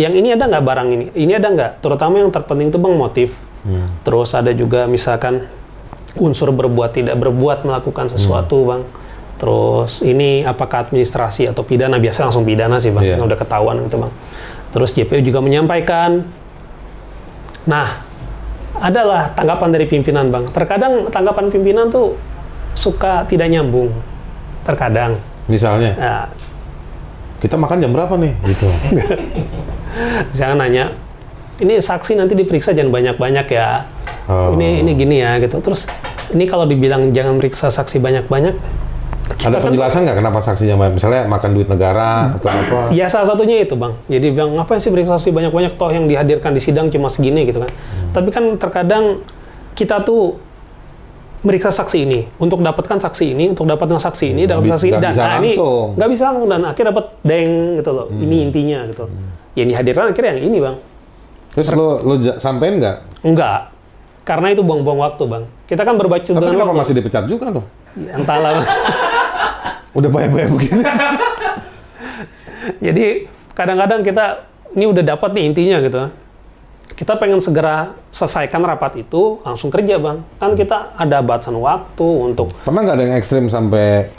Yang 0.00 0.14
ini 0.24 0.28
ada 0.32 0.48
nggak 0.48 0.64
barang 0.64 0.88
ini? 0.88 1.04
Ini 1.12 1.32
ada 1.36 1.48
nggak? 1.52 1.70
Terutama 1.84 2.24
yang 2.24 2.32
terpenting 2.32 2.72
tuh 2.72 2.80
bang 2.80 2.96
motif. 2.96 3.36
Hmm. 3.68 3.84
Terus 4.00 4.32
ada 4.32 4.48
juga 4.56 4.88
misalkan 4.88 5.44
unsur 6.16 6.48
berbuat 6.56 6.96
tidak 6.96 7.20
berbuat 7.20 7.68
melakukan 7.68 8.08
sesuatu 8.08 8.64
bang. 8.64 8.82
Terus 9.36 10.00
ini 10.00 10.40
apakah 10.44 10.88
administrasi 10.88 11.52
atau 11.52 11.60
pidana? 11.64 12.00
Biasa 12.00 12.28
langsung 12.28 12.48
pidana 12.48 12.80
sih 12.80 12.92
bang, 12.92 13.20
yang 13.20 13.28
udah 13.28 13.36
ketahuan 13.36 13.84
gitu 13.84 14.00
bang. 14.00 14.12
Terus 14.72 14.90
JPU 14.96 15.20
juga 15.20 15.44
menyampaikan. 15.44 16.24
Nah, 17.68 18.00
adalah 18.80 19.36
tanggapan 19.36 19.68
dari 19.76 19.84
pimpinan 19.84 20.32
bang. 20.32 20.44
Terkadang 20.48 21.12
tanggapan 21.12 21.52
pimpinan 21.52 21.92
tuh 21.92 22.16
suka 22.72 23.28
tidak 23.28 23.52
nyambung. 23.52 23.92
Terkadang. 24.64 25.20
Misalnya 25.44 25.92
Nah, 25.96 26.24
kita 27.40 27.56
makan 27.56 27.80
jam 27.80 27.92
berapa 27.92 28.14
nih? 28.16 28.32
Gitu. 28.48 28.66
misalnya 30.32 30.56
nanya, 30.56 30.84
ini 31.60 31.76
saksi 31.78 32.16
nanti 32.16 32.32
diperiksa 32.34 32.72
jangan 32.72 32.90
banyak-banyak 32.90 33.46
ya. 33.52 33.84
Oh. 34.30 34.54
Ini 34.54 34.84
ini 34.86 34.90
gini 34.96 35.16
ya 35.20 35.36
gitu. 35.42 35.60
Terus 35.60 35.90
ini 36.32 36.46
kalau 36.46 36.64
dibilang 36.64 37.10
jangan 37.10 37.36
meriksa 37.36 37.68
saksi 37.68 37.98
banyak-banyak, 37.98 38.54
Ada 39.40 39.58
kan- 39.58 39.70
penjelasan 39.70 40.06
nggak 40.06 40.18
kenapa 40.20 40.38
saksinya 40.42 40.76
banyak? 40.78 40.94
Misalnya 40.98 41.22
makan 41.26 41.50
duit 41.54 41.68
negara 41.70 42.34
atau 42.34 42.50
apa? 42.50 42.80
Ya 42.94 43.06
salah 43.10 43.30
satunya 43.30 43.62
itu 43.62 43.74
bang. 43.74 43.94
Jadi 44.06 44.26
bilang 44.34 44.54
ngapain 44.58 44.82
sih 44.82 44.90
meriksa 44.90 45.18
saksi 45.18 45.30
banyak-banyak 45.30 45.72
toh 45.74 45.90
yang 45.90 46.06
dihadirkan 46.10 46.54
di 46.54 46.60
sidang 46.62 46.90
cuma 46.90 47.10
segini 47.10 47.46
gitu 47.46 47.62
kan. 47.62 47.70
Tapi 48.14 48.28
kan 48.30 48.44
terkadang 48.58 49.22
kita 49.74 50.02
tuh 50.02 50.38
meriksa 51.40 51.72
saksi 51.72 52.04
ini 52.04 52.20
untuk 52.36 52.60
dapatkan 52.60 53.00
saksi 53.00 53.32
ini 53.32 53.56
untuk 53.56 53.64
dapatkan 53.64 53.96
saksi 53.96 54.36
ini 54.36 54.44
Nggak 54.44 54.60
dapat 54.60 54.70
saksi 54.76 54.86
nggak 54.92 55.00
dan 55.00 55.12
bisa 55.12 55.22
nah, 55.24 55.36
ini 55.40 55.52
nggak 55.96 56.08
bisa 56.12 56.22
langsung 56.28 56.48
dan 56.52 56.60
akhirnya 56.68 56.88
dapat 56.92 57.06
deng 57.24 57.50
gitu 57.80 57.90
loh. 57.96 58.06
Ini 58.12 58.36
intinya 58.44 58.78
gitu. 58.92 59.04
Yang 59.52 59.66
dihadirkan 59.70 60.04
akhirnya 60.10 60.30
yang 60.32 60.42
ini 60.46 60.58
bang. 60.58 60.76
Terus 61.50 61.66
lo 61.70 61.86
lo 62.00 62.14
ja- 62.16 62.38
sampein 62.38 62.78
nggak? 62.78 62.96
Enggak. 63.22 63.60
Karena 64.22 64.46
itu 64.48 64.62
buang-buang 64.62 65.00
waktu 65.00 65.22
bang. 65.26 65.44
Kita 65.66 65.82
kan 65.82 65.94
berbaca 65.94 66.22
Tapi 66.22 66.36
dengan 66.36 66.68
waktu. 66.68 66.78
masih 66.78 66.94
dipecat 66.94 67.24
juga 67.26 67.44
tuh? 67.52 67.64
Ya, 67.96 68.12
Entahlah. 68.14 68.62
Udah 69.98 70.06
banyak-banyak 70.06 70.50
begini. 70.52 70.82
Jadi 72.80 73.04
kadang-kadang 73.52 74.00
kita 74.00 74.24
ini 74.70 74.84
udah 74.86 75.04
dapat 75.04 75.28
nih 75.34 75.42
intinya 75.44 75.76
gitu. 75.80 76.00
Kita 76.92 77.16
pengen 77.16 77.40
segera 77.40 77.96
selesaikan 78.10 78.60
rapat 78.60 79.00
itu 79.00 79.40
langsung 79.40 79.68
kerja 79.68 79.96
bang. 79.96 80.20
Kan 80.36 80.52
kita 80.52 80.92
ada 80.94 81.18
batasan 81.18 81.56
waktu 81.56 82.04
untuk 82.04 82.52
Pernah 82.60 82.80
nggak 82.84 82.94
ada 82.94 83.04
yang 83.04 83.16
ekstrim 83.16 83.48
sampai 83.48 84.12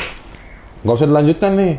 nggak 0.81 0.93
usah 0.93 1.07
dilanjutkan 1.07 1.53
nih? 1.55 1.75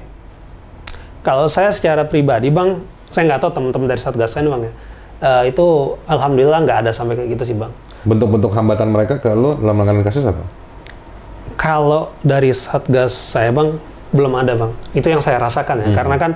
kalau 1.23 1.47
saya 1.47 1.71
secara 1.71 2.03
pribadi 2.03 2.51
bang, 2.51 2.83
saya 3.13 3.29
nggak 3.29 3.41
tahu 3.45 3.51
teman-teman 3.53 3.87
dari 3.93 4.01
satgas 4.01 4.33
saya 4.33 4.49
nih 4.49 4.53
bang 4.57 4.63
ya. 4.65 4.73
Eh, 5.23 5.43
itu 5.55 5.67
alhamdulillah 6.11 6.59
nggak 6.67 6.79
ada 6.83 6.91
sampai 6.91 7.15
kayak 7.15 7.39
gitu 7.39 7.53
sih 7.53 7.57
bang. 7.57 7.71
Bentuk-bentuk 8.03 8.51
hambatan 8.51 8.91
mereka 8.91 9.23
ke 9.23 9.31
lo 9.31 9.55
dalam 9.61 9.79
menangani 9.79 10.03
kasus 10.03 10.27
apa? 10.27 10.43
Kalau 11.55 12.11
dari 12.25 12.51
satgas 12.51 13.15
saya 13.15 13.55
bang 13.55 13.79
belum 14.11 14.33
ada 14.35 14.59
bang. 14.59 14.73
Itu 14.97 15.07
yang 15.13 15.23
saya 15.23 15.39
rasakan 15.39 15.85
ya. 15.85 15.89
Karena 15.95 16.17
kan 16.19 16.31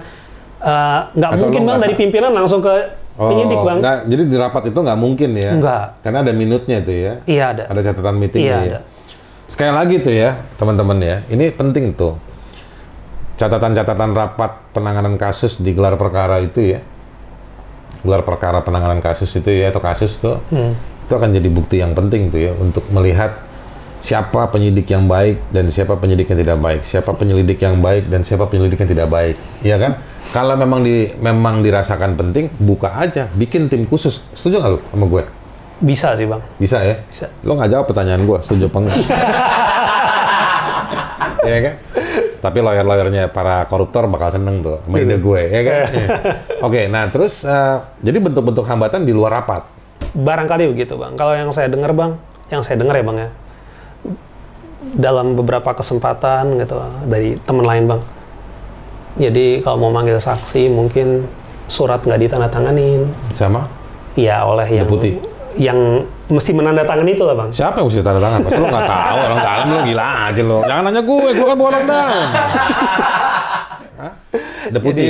eh, 0.63 1.01
nggak 1.17 1.31
Atau 1.35 1.43
mungkin 1.43 1.61
bang 1.67 1.79
dari 1.83 1.95
pimpinan 1.99 2.31
langsung 2.31 2.63
ke 2.63 2.73
penyidik 3.17 3.59
bang. 3.65 3.77
Oh, 3.77 3.83
nggak, 3.83 3.99
jadi 4.13 4.23
di 4.29 4.37
rapat 4.37 4.63
itu 4.69 4.79
nggak 4.79 4.99
mungkin 5.01 5.31
ya? 5.35 5.53
Nggak. 5.57 5.85
Karena 6.05 6.19
ada 6.23 6.33
minutnya 6.37 6.77
itu 6.85 6.93
ya. 6.93 7.13
Iya 7.25 7.45
ada. 7.57 7.65
Ada 7.73 7.81
catatan 7.91 8.15
meetingnya 8.21 8.45
Iya 8.45 8.57
ya. 8.61 8.69
ada. 8.69 8.79
Sekali 9.47 9.73
lagi 9.73 9.97
tuh 10.03 10.15
ya, 10.15 10.31
teman-teman 10.59 10.99
ya. 11.01 11.17
Ini 11.31 11.55
penting 11.55 11.95
tuh. 11.97 12.19
Catatan-catatan 13.37 14.11
rapat 14.17 14.53
penanganan 14.73 15.21
kasus 15.21 15.61
di 15.61 15.77
gelar 15.77 16.01
perkara 16.01 16.41
itu 16.41 16.77
ya. 16.77 16.81
Gelar 18.01 18.25
perkara 18.25 18.65
penanganan 18.65 19.05
kasus 19.05 19.29
itu 19.37 19.53
ya 19.53 19.69
atau 19.69 19.85
kasus 19.85 20.17
tuh. 20.17 20.41
Hmm. 20.49 20.73
Itu 21.05 21.15
akan 21.15 21.37
jadi 21.37 21.49
bukti 21.53 21.79
yang 21.85 21.93
penting 21.93 22.33
tuh 22.33 22.41
ya 22.41 22.53
untuk 22.57 22.89
melihat 22.91 23.47
siapa 24.01 24.49
penyidik 24.53 24.87
yang 24.87 25.09
baik 25.09 25.41
dan 25.51 25.67
siapa 25.73 25.97
penyidik 25.97 26.31
yang 26.31 26.39
tidak 26.41 26.59
baik, 26.61 26.81
siapa 26.85 27.11
penyelidik 27.17 27.59
yang 27.59 27.77
baik 27.81 28.05
dan 28.07 28.21
siapa 28.23 28.45
penyelidik 28.47 28.79
yang 28.79 28.91
tidak 28.91 29.09
baik, 29.09 29.37
Iya 29.65 29.77
kan? 29.81 29.93
Kalau 30.35 30.55
memang 30.59 30.83
di 30.83 31.11
memang 31.19 31.63
dirasakan 31.63 32.19
penting, 32.19 32.51
buka 32.59 32.93
aja, 32.99 33.31
bikin 33.35 33.71
tim 33.71 33.87
khusus. 33.87 34.27
Setuju 34.35 34.63
nggak 34.63 34.73
lu 34.75 34.81
sama 34.83 35.07
gue? 35.07 35.23
Bisa 35.77 36.17
sih 36.17 36.27
bang. 36.27 36.43
Bisa 36.57 36.79
ya? 36.83 36.97
Bisa. 37.07 37.27
Lo 37.43 37.55
nggak 37.55 37.71
jawab 37.73 37.87
pertanyaan 37.91 38.23
gue, 38.27 38.39
setuju 38.43 38.71
apa 38.71 38.79
enggak? 38.81 38.97
Iya 41.47 41.59
kan? 41.63 41.75
Tapi 42.47 42.63
lawyer-lawyernya 42.63 43.35
para 43.35 43.67
koruptor 43.67 44.07
bakal 44.07 44.31
seneng 44.31 44.63
tuh 44.63 44.79
sama 44.87 45.03
ide 45.03 45.19
gue, 45.19 45.41
ya 45.51 45.61
kan? 45.67 45.81
Iya. 45.97 46.09
Oke, 46.63 46.87
nah 46.87 47.11
terus 47.11 47.43
eh, 47.43 47.77
jadi 48.07 48.23
bentuk-bentuk 48.23 48.63
hambatan 48.63 49.03
di 49.03 49.11
luar 49.11 49.43
rapat. 49.43 49.67
Barangkali 50.15 50.71
begitu 50.71 50.95
bang. 50.95 51.19
Kalau 51.19 51.35
yang 51.35 51.51
saya 51.51 51.67
dengar 51.67 51.91
bang, 51.91 52.15
yang 52.55 52.63
saya 52.63 52.79
dengar 52.79 52.95
ya 52.95 53.03
bang 53.03 53.19
ya, 53.19 53.29
dalam 54.95 55.35
beberapa 55.35 55.75
kesempatan 55.75 56.63
gitu 56.63 56.79
dari 57.11 57.35
teman 57.43 57.67
lain 57.67 57.85
bang. 57.91 58.03
Jadi 59.19 59.67
kalau 59.67 59.83
mau 59.83 59.91
manggil 59.91 60.23
saksi 60.23 60.71
mungkin 60.71 61.27
surat 61.67 62.07
nggak 62.07 62.31
ditandatanganin, 62.31 63.11
Sama? 63.35 63.67
ya 64.15 64.47
oleh 64.47 64.71
yang 64.71 64.87
Deputi. 64.87 65.19
Yang 65.57 66.05
mesti 66.29 66.53
menandatangani 66.53 67.17
itu 67.17 67.25
lah 67.25 67.37
bang. 67.37 67.49
Siapa 67.53 67.81
yang 67.81 67.89
mesti 67.89 68.01
tanda 68.05 68.21
tangan? 68.21 68.41
Pas 68.45 68.53
lo 68.53 68.67
nggak 68.69 68.87
tahu 68.87 69.17
orang 69.19 69.41
dalam 69.41 69.67
lo 69.67 69.79
gila 69.83 70.05
aja 70.29 70.43
lo. 70.43 70.59
Jangan 70.63 70.83
nanya 70.85 71.03
gue, 71.03 71.29
gue 71.33 71.47
kan 71.47 71.57
bukan 71.57 71.71
orang 71.73 71.85
dalam. 71.87 72.29
Deputi, 74.67 74.99
Jadi 74.99 75.09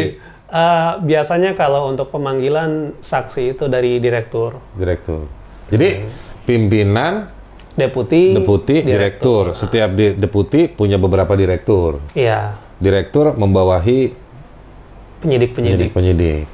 eh, 0.53 0.91
biasanya 1.01 1.51
kalau 1.57 1.89
untuk 1.89 2.13
pemanggilan 2.13 2.95
saksi 3.01 3.57
itu 3.57 3.65
dari 3.67 3.97
direktur, 3.99 4.61
direktur. 4.77 5.27
Jadi 5.73 6.07
pimpinan, 6.45 7.27
deputi, 7.75 8.37
deputi, 8.37 8.85
direktur. 8.85 9.57
Setiap 9.57 9.97
di- 9.97 10.15
deputi 10.15 10.69
punya 10.69 11.01
beberapa 11.01 11.33
direktur. 11.35 11.99
Iya, 12.13 12.55
Direktur 12.77 13.33
membawahi 13.33 14.13
penyidik-penyidik 15.25 15.91
penyidik-penyidik. 15.97 16.45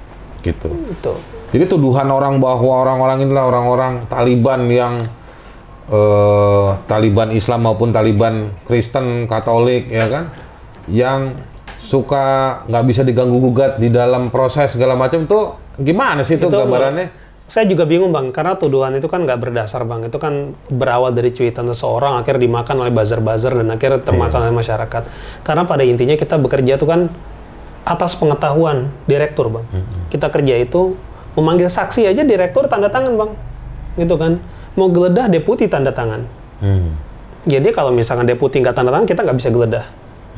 Gitu. 0.42 0.68
itu. 0.70 1.14
Jadi 1.52 1.68
tuduhan 1.68 2.09
orang 2.09 2.40
bahwa 2.40 2.80
orang-orang 2.80 3.28
inilah 3.28 3.44
orang-orang 3.44 3.92
Taliban 4.09 4.64
yang 4.73 5.04
eh, 5.92 6.68
Taliban 6.88 7.28
Islam 7.37 7.68
maupun 7.68 7.92
Taliban 7.92 8.56
Kristen 8.64 9.28
Katolik 9.28 9.92
ya 9.92 10.09
kan, 10.09 10.32
yang 10.88 11.37
suka 11.82 12.64
nggak 12.73 12.85
bisa 12.88 13.02
diganggu 13.04 13.37
gugat 13.37 13.76
di 13.76 13.92
dalam 13.92 14.32
proses 14.32 14.73
segala 14.73 14.97
macam 14.97 15.28
tuh 15.28 15.61
gimana 15.76 16.25
sih 16.25 16.40
itu, 16.40 16.49
Itu 16.49 16.56
gambarannya? 16.56 17.21
Saya 17.42 17.68
juga 17.68 17.85
bingung 17.85 18.16
bang, 18.16 18.32
karena 18.32 18.56
tuduhan 18.56 18.97
itu 18.97 19.12
kan 19.12 19.28
nggak 19.28 19.37
berdasar 19.37 19.85
bang. 19.85 20.09
Itu 20.09 20.16
kan 20.16 20.56
berawal 20.73 21.12
dari 21.12 21.37
cuitan 21.37 21.68
seseorang, 21.68 22.16
akhirnya 22.16 22.49
dimakan 22.49 22.87
oleh 22.87 22.92
buzzer-buzzer 22.97 23.52
dan 23.61 23.68
akhirnya 23.68 24.00
termakan 24.00 24.49
oleh 24.49 24.56
masyarakat. 24.56 25.02
Karena 25.44 25.68
pada 25.68 25.85
intinya 25.85 26.16
kita 26.16 26.40
bekerja 26.40 26.80
tuh 26.80 26.88
kan 26.88 27.00
atas 27.85 28.16
pengetahuan 28.16 28.88
direktur 29.04 29.52
bang. 29.52 29.68
Kita 30.09 30.32
kerja 30.32 30.64
itu 30.64 30.97
memanggil 31.34 31.68
saksi 31.68 32.08
aja 32.08 32.22
direktur 32.22 32.68
tanda 32.68 32.92
tangan 32.92 33.16
bang, 33.16 33.30
gitu 33.96 34.14
kan. 34.16 34.40
Mau 34.76 34.88
geledah 34.88 35.28
deputi 35.28 35.68
tanda 35.68 35.92
tangan. 35.92 36.24
Hmm. 36.60 36.96
Jadi 37.44 37.74
kalau 37.74 37.90
misalkan 37.90 38.24
deputi 38.24 38.62
nggak 38.62 38.72
tanda 38.72 38.94
tangan 38.94 39.06
kita 39.08 39.20
nggak 39.24 39.38
bisa 39.38 39.50
geledah, 39.52 39.84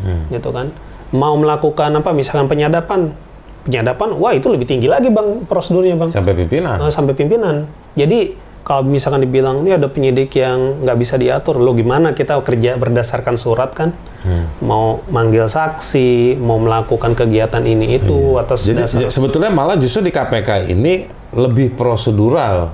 Hmm. 0.03 0.27
gitu 0.31 0.51
kan. 0.51 0.71
Mau 1.15 1.39
melakukan 1.39 1.95
apa 1.95 2.11
misalkan 2.11 2.51
penyadapan, 2.51 3.15
penyadapan, 3.63 4.09
wah 4.19 4.35
itu 4.35 4.51
lebih 4.51 4.67
tinggi 4.67 4.91
lagi 4.91 5.09
bang 5.11 5.47
prosedurnya 5.47 5.95
bang. 5.95 6.11
Sampai 6.11 6.35
pimpinan. 6.35 6.77
Eh, 6.83 6.91
sampai 6.91 7.15
pimpinan. 7.15 7.71
Jadi 7.95 8.35
kalau 8.65 8.81
misalkan 8.83 9.21
dibilang 9.21 9.61
ini 9.61 9.73
ada 9.73 9.87
penyidik 9.87 10.33
yang 10.33 10.81
nggak 10.81 10.97
bisa 10.97 11.15
diatur, 11.15 11.57
lo 11.57 11.71
gimana 11.71 12.11
kita 12.11 12.41
kerja 12.41 12.75
berdasarkan 12.75 13.37
surat 13.37 13.71
kan? 13.71 13.93
Hmm. 14.21 14.49
Mau 14.59 15.05
manggil 15.07 15.45
saksi, 15.45 16.35
mau 16.35 16.57
melakukan 16.57 17.13
kegiatan 17.13 17.61
ini 17.61 18.01
itu 18.01 18.35
atas 18.35 18.65
Iya. 18.65 18.67
Jadi 18.67 18.81
dasar 19.05 19.13
sebetulnya 19.13 19.53
malah 19.53 19.77
justru 19.77 20.01
di 20.01 20.09
KPK 20.09 20.67
ini 20.67 21.05
lebih 21.31 21.73
prosedural 21.73 22.73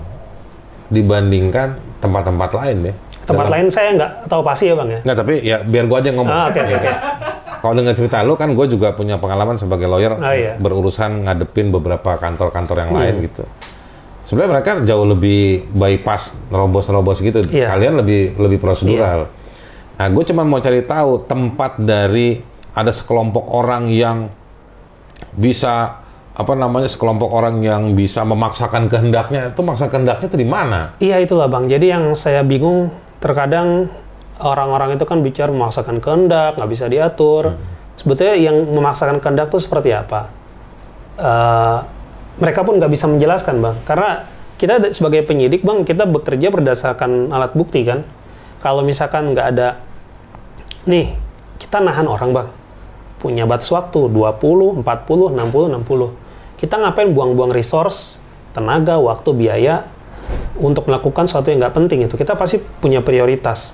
dibandingkan 0.87 1.75
tempat-tempat 1.99 2.50
lain 2.56 2.78
ya. 2.85 2.94
tempat 3.20 3.47
Dalam- 3.47 3.54
lain 3.54 3.66
saya 3.68 3.88
nggak 3.92 4.12
tahu 4.26 4.42
pasti 4.42 4.64
ya 4.66 4.75
bang 4.75 4.88
ya. 4.88 5.00
Nggak, 5.02 5.16
tapi 5.16 5.35
ya 5.40 5.56
biar 5.61 5.85
gua 5.87 5.99
aja 5.99 6.09
yang 6.09 6.18
ngomong. 6.18 6.35
Ah, 6.35 6.47
oke, 6.47 6.59
oke, 6.59 6.66
Ya 6.66 6.75
oke. 6.75 6.82
kan? 6.85 6.97
Kalau 7.61 7.75
dengar 7.76 7.94
cerita 7.94 8.16
lu 8.25 8.35
kan 8.35 8.49
gue 8.50 8.66
juga 8.66 8.88
punya 8.90 9.16
pengalaman 9.16 9.54
sebagai 9.54 9.85
lawyer 9.85 10.16
Oh, 10.16 10.32
iya. 10.32 10.56
berurusan 10.56 11.23
ngadepin 11.23 11.68
beberapa 11.68 12.16
kantor-kantor 12.16 12.76
yang 12.80 12.90
Hmm. 12.90 12.99
lain 12.99 13.14
gitu. 13.23 13.44
Sebenarnya 14.30 14.62
mereka 14.62 14.70
jauh 14.87 15.02
lebih 15.10 15.66
bypass 15.75 16.38
nerobos-nerobos 16.54 17.18
gitu. 17.18 17.42
Iya. 17.50 17.75
Kalian 17.75 17.99
lebih 17.99 18.38
lebih 18.38 18.62
prosedural. 18.62 19.26
Nah, 19.99 20.06
gue 20.06 20.25
cuma 20.30 20.46
mau 20.46 20.62
cari 20.62 20.87
tahu 20.87 21.26
tempat 21.26 21.82
dari 21.82 22.38
ada 22.70 22.94
sekelompok 22.94 23.50
orang 23.50 23.90
yang 23.90 24.30
bisa 25.34 25.99
apa 26.30 26.52
namanya 26.54 26.87
sekelompok 26.87 27.26
orang 27.26 27.58
yang 27.58 27.90
bisa 27.99 28.22
memaksakan 28.22 28.87
kehendaknya 28.87 29.50
itu 29.50 29.60
maksa 29.66 29.90
kehendaknya 29.90 30.30
itu 30.30 30.38
di 30.38 30.46
mana? 30.46 30.94
Iya 31.02 31.18
itulah 31.26 31.50
bang. 31.50 31.66
Jadi 31.66 31.90
yang 31.90 32.14
saya 32.14 32.46
bingung 32.46 32.94
terkadang 33.18 33.90
orang-orang 34.38 34.94
itu 34.94 35.02
kan 35.10 35.26
bicara 35.26 35.50
memaksakan 35.50 35.99
kehendak, 35.99 36.54
nggak 36.54 36.70
bisa 36.70 36.87
diatur. 36.87 37.58
Sebetulnya 37.99 38.38
yang 38.38 38.62
memaksakan 38.62 39.18
kehendak 39.18 39.50
itu 39.50 39.58
seperti 39.58 39.90
apa? 39.90 40.30
Eh, 41.18 41.78
mereka 42.38 42.62
pun 42.62 42.78
nggak 42.78 42.92
bisa 42.92 43.10
menjelaskan 43.10 43.58
bang. 43.58 43.76
Karena 43.82 44.10
kita 44.60 44.92
sebagai 44.92 45.25
penyidik 45.25 45.64
bang, 45.64 45.82
kita 45.82 46.04
bekerja 46.04 46.52
berdasarkan 46.52 47.32
alat 47.32 47.56
bukti 47.56 47.82
kan. 47.82 48.04
Kalau 48.60 48.84
misalkan 48.84 49.32
nggak 49.32 49.46
ada, 49.56 49.80
nih 50.84 51.16
kita 51.56 51.80
nahan 51.80 52.04
orang 52.04 52.30
bang, 52.37 52.49
punya 53.18 53.49
batas 53.49 53.72
waktu 53.72 54.12
20, 54.12 54.84
40, 54.84 54.84
60, 54.84 55.80
60. 55.80 56.60
Kita 56.60 56.75
ngapain 56.76 57.08
buang-buang 57.08 57.52
resource, 57.56 58.20
tenaga, 58.52 59.00
waktu, 59.00 59.32
biaya 59.32 59.88
untuk 60.60 60.92
melakukan 60.92 61.25
sesuatu 61.25 61.49
yang 61.49 61.64
nggak 61.64 61.75
penting 61.75 62.04
itu. 62.04 62.14
Kita 62.20 62.37
pasti 62.37 62.60
punya 62.60 63.00
prioritas. 63.00 63.72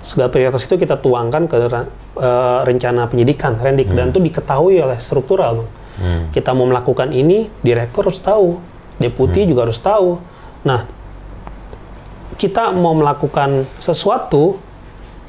Segala 0.00 0.32
prioritas 0.32 0.64
itu 0.64 0.80
kita 0.80 0.96
tuangkan 0.98 1.44
ke 1.44 1.56
eh, 1.60 2.58
rencana 2.64 3.06
penyidikan, 3.06 3.60
rendik, 3.60 3.92
dan 3.92 4.10
itu 4.10 4.18
diketahui 4.18 4.80
oleh 4.80 4.96
struktural. 4.96 5.62
Bang. 5.62 5.81
Kita 6.34 6.50
mau 6.52 6.66
melakukan 6.66 7.14
ini, 7.14 7.46
direktur 7.62 8.10
harus 8.10 8.18
tahu, 8.18 8.58
deputi 8.98 9.46
juga 9.46 9.66
harus 9.68 9.78
tahu. 9.78 10.18
Nah, 10.66 10.86
kita 12.36 12.74
mau 12.74 12.94
melakukan 12.96 13.66
sesuatu 13.78 14.58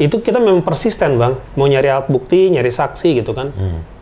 itu 0.01 0.15
kita 0.19 0.41
memang 0.41 0.65
persisten 0.65 1.21
bang. 1.21 1.37
Mau 1.53 1.69
nyari 1.69 1.87
alat 1.93 2.09
bukti 2.09 2.49
nyari 2.49 2.73
saksi 2.73 3.21
gitu 3.21 3.37
kan. 3.37 3.53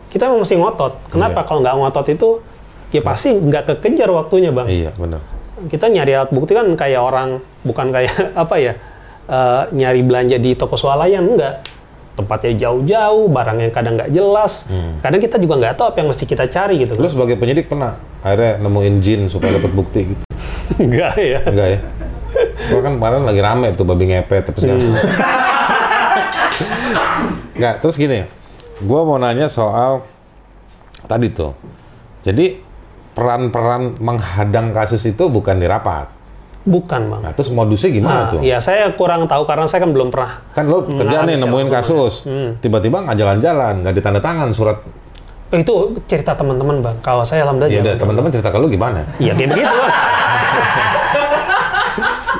Kita 0.08 0.28
memang 0.28 0.44
mesti 0.44 0.56
ngotot. 0.56 1.12
Kenapa? 1.12 1.44
Iya. 1.44 1.46
kalau 1.48 1.60
nggak 1.60 1.76
ngotot 1.76 2.06
itu 2.08 2.28
ya 2.92 3.00
pasti 3.04 3.36
nggak 3.36 3.76
kekejar 3.76 4.08
waktunya 4.12 4.52
bang. 4.52 4.68
Iya, 4.68 4.92
benar. 4.96 5.20
kita 5.62 5.86
nyari 5.86 6.12
alat 6.18 6.30
bukti 6.34 6.58
kan 6.58 6.66
kayak 6.74 6.98
orang 6.98 7.38
bukan 7.62 7.94
kayak 7.94 8.10
apa 8.42 8.54
ya 8.58 8.72
eh, 9.30 9.62
nyari 9.70 10.02
belanja 10.02 10.34
di 10.42 10.58
toko 10.58 10.74
swalayan 10.74 11.22
enggak 11.22 11.62
tempatnya 12.12 12.52
jauh-jauh 12.68 13.24
barangnya 13.32 13.72
kadang 13.72 13.96
nggak 13.96 14.12
jelas 14.12 14.68
kadang 15.00 15.20
kita 15.20 15.40
juga 15.40 15.54
nggak 15.56 15.74
tahu 15.80 15.86
apa 15.92 15.98
yang 16.04 16.08
mesti 16.12 16.24
kita 16.28 16.44
cari 16.48 16.74
gitu 16.84 16.92
Lu 16.96 17.08
kan 17.08 17.12
sebagai 17.12 17.40
penyidik 17.40 17.72
pernah 17.72 17.96
akhirnya 18.20 18.60
nemuin 18.60 18.94
jin 19.00 19.20
supaya 19.32 19.56
dapat 19.56 19.72
bukti 19.72 20.00
gitu? 20.12 20.22
enggak 20.76 21.16
ya 21.16 21.40
Enggak 21.48 21.68
ya? 21.72 21.80
Gua 22.72 22.80
kan 22.80 22.92
kemarin 22.96 23.22
lagi 23.28 23.40
rame 23.44 23.68
tuh 23.76 23.84
babi 23.84 24.08
ngepet 24.08 24.42
tapi 24.48 24.58
sekarang. 24.64 24.80
Enggak, 27.56 27.74
terus 27.84 27.96
gini. 28.00 28.24
Gua 28.82 29.04
mau 29.04 29.20
nanya 29.20 29.46
soal 29.52 30.02
tadi 31.04 31.28
tuh. 31.30 31.52
Jadi 32.24 32.58
peran-peran 33.12 34.00
menghadang 34.00 34.72
kasus 34.72 35.04
itu 35.04 35.28
bukan 35.28 35.60
di 35.60 35.68
rapat. 35.68 36.08
Bukan 36.62 37.00
bang 37.08 37.20
Nah, 37.20 37.32
terus 37.32 37.50
modusnya 37.50 37.90
gimana 37.90 38.14
Nah, 38.16 38.30
tuh? 38.30 38.40
ya 38.40 38.58
saya 38.58 38.90
kurang 38.90 39.26
tahu 39.26 39.42
karena 39.42 39.66
saya 39.66 39.82
kan 39.82 39.90
belum 39.90 40.08
pernah 40.08 40.38
Kan 40.50 40.66
lo 40.66 40.86
kerja 40.86 41.22
nih 41.22 41.36
nemuin 41.36 41.68
kasus, 41.68 42.22
tiba-tiba 42.58 43.02
nggak 43.02 43.16
jalan-jalan, 43.16 43.74
nggak 43.80 43.94
ditanda 43.94 44.18
tangan 44.18 44.50
surat. 44.50 44.78
Itu 45.50 45.74
cerita 46.06 46.32
teman-teman 46.32 46.80
bang. 46.80 46.96
Kalau 46.98 47.22
saya 47.22 47.44
alhamdulillah 47.44 47.74
Ya 47.74 47.82
udah, 47.82 47.94
teman-teman 47.94 48.30
cerita 48.30 48.48
ke 48.48 48.56
lu 48.56 48.66
gimana? 48.66 49.04
Iya 49.18 49.34
kayak 49.34 49.50
begitu. 49.52 49.76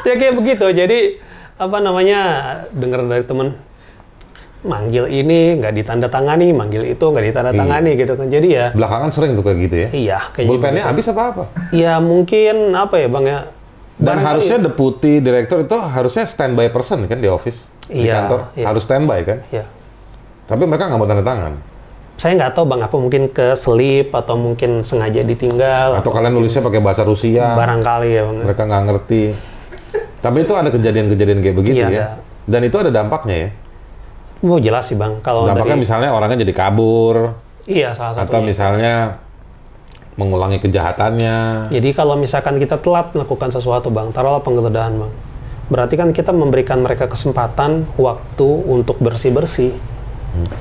Ya 0.03 0.15
kayak 0.19 0.35
begitu. 0.35 0.67
Jadi 0.67 0.99
apa 1.55 1.79
namanya 1.79 2.21
dengar 2.71 3.07
dari 3.07 3.23
teman 3.23 3.55
manggil 4.63 5.07
ini 5.07 5.59
nggak 5.59 5.75
ditanda 5.75 6.07
tangani, 6.07 6.51
manggil 6.51 6.83
itu 6.85 7.03
nggak 7.03 7.25
ditanda 7.25 7.51
tangani 7.53 7.95
gitu 7.95 8.15
kan. 8.15 8.27
Jadi 8.27 8.49
ya 8.51 8.67
Belakangan 8.73 9.11
sering 9.11 9.33
tuh 9.35 9.45
kayak 9.45 9.59
gitu 9.61 9.77
ya. 9.77 9.89
iya 9.93 10.19
kayaknya. 10.33 10.51
Pulpennya 10.51 10.83
habis 10.85 11.07
apa 11.07 11.23
apa? 11.25 11.45
Ya 11.71 11.99
mungkin 11.99 12.73
apa 12.73 12.95
ya 12.97 13.07
bang 13.07 13.25
ya. 13.25 13.41
Dan 14.03 14.19
harusnya 14.19 14.59
deputi 14.59 15.19
direktur 15.19 15.62
itu 15.62 15.77
harusnya 15.79 16.27
standby 16.27 16.69
person 16.69 17.07
kan 17.07 17.17
di 17.17 17.27
office, 17.27 17.71
di 17.87 18.03
Iya, 18.03 18.27
kantor 18.27 18.41
iya. 18.53 18.67
harus 18.67 18.83
standby 18.83 19.19
kan. 19.23 19.38
Ya. 19.49 19.65
Tapi 20.45 20.67
mereka 20.67 20.91
nggak 20.91 20.99
mau 20.99 21.07
tanda 21.07 21.23
tangan. 21.23 21.55
Saya 22.12 22.33
nggak 22.37 22.53
tahu 22.53 22.65
bang 22.67 22.81
apa 22.83 22.97
mungkin 22.97 23.23
keselip 23.31 24.12
atau 24.12 24.35
mungkin 24.35 24.83
sengaja 24.83 25.23
ditinggal. 25.23 25.97
Atau 25.97 26.11
kalian 26.11 26.35
nulisnya 26.35 26.61
pakai 26.61 26.79
bahasa 26.79 27.03
Rusia, 27.03 27.55
barangkali 27.55 28.09
ya 28.11 28.23
bang. 28.23 28.37
mereka 28.43 28.62
nggak 28.65 28.83
ngerti. 28.85 29.23
Tapi 30.19 30.38
itu 30.41 30.53
ada 30.53 30.69
kejadian-kejadian 30.69 31.38
kayak 31.38 31.57
begitu 31.57 31.79
Iya, 31.79 31.87
ya. 31.87 31.88
ada. 31.88 32.07
Dan 32.45 32.61
itu 32.62 32.77
ada 32.77 32.91
dampaknya 32.91 33.37
ya. 33.38 33.49
Mau 34.43 34.59
jelas 34.59 34.85
sih 34.85 34.95
bang. 34.95 35.19
Kalau 35.21 35.47
Dampaknya 35.47 35.75
dari 35.75 35.83
misalnya 35.83 36.11
orangnya 36.11 36.43
jadi 36.43 36.51
kabur, 36.53 37.38
iya 37.65 37.95
salah 37.95 38.19
satu. 38.19 38.27
atau 38.27 38.38
misalnya 38.43 39.23
mengulangi 40.16 40.61
kejahatannya. 40.61 41.68
Jadi 41.72 41.88
kalau 41.96 42.20
misalkan 42.20 42.61
kita 42.61 42.77
telat 42.77 43.16
melakukan 43.16 43.48
sesuatu 43.48 43.88
bang, 43.88 44.12
taruhlah 44.12 44.44
penggeledahan 44.44 44.92
bang, 45.01 45.12
berarti 45.72 45.94
kan 45.96 46.09
kita 46.12 46.37
memberikan 46.37 46.85
mereka 46.85 47.09
kesempatan 47.09 47.88
waktu 47.96 48.48
untuk 48.68 49.01
bersih 49.01 49.33
bersih. 49.33 49.72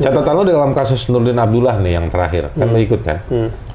Catatan 0.03 0.35
lo 0.35 0.43
dalam 0.43 0.75
kasus 0.75 1.07
Nurdin 1.07 1.39
Abdullah 1.39 1.79
nih 1.79 1.95
yang 1.95 2.11
terakhir, 2.11 2.51
kan 2.55 2.67
lo 2.67 2.79
ikut 2.79 3.01
kan? 3.03 3.23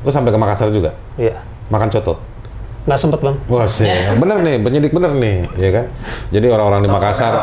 Lo 0.05 0.09
sampai 0.13 0.29
ke 0.29 0.37
Makassar 0.37 0.69
juga, 0.69 0.93
Iya, 1.17 1.41
makan 1.73 1.89
coto. 1.89 2.21
nggak 2.87 3.01
sempet 3.03 3.19
bang. 3.19 3.37
Wah 3.51 3.67
sih, 3.67 3.89
bener 4.15 4.39
nih, 4.47 4.57
penyidik 4.63 4.93
bener 4.95 5.11
nih, 5.17 5.37
ya 5.59 5.71
kan? 5.75 5.85
Jadi 6.31 6.47
orang-orang 6.53 6.87
di 6.87 6.91
Makassar, 6.93 7.35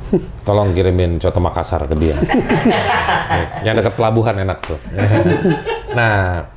tolong 0.48 0.72
kirimin 0.72 1.20
coto 1.20 1.38
Makassar 1.42 1.84
ke 1.84 1.94
dia. 1.98 2.16
Yang 3.66 3.84
dekat 3.84 3.94
pelabuhan 4.00 4.34
enak 4.40 4.58
tuh. 4.64 4.78
nah, 5.98 6.48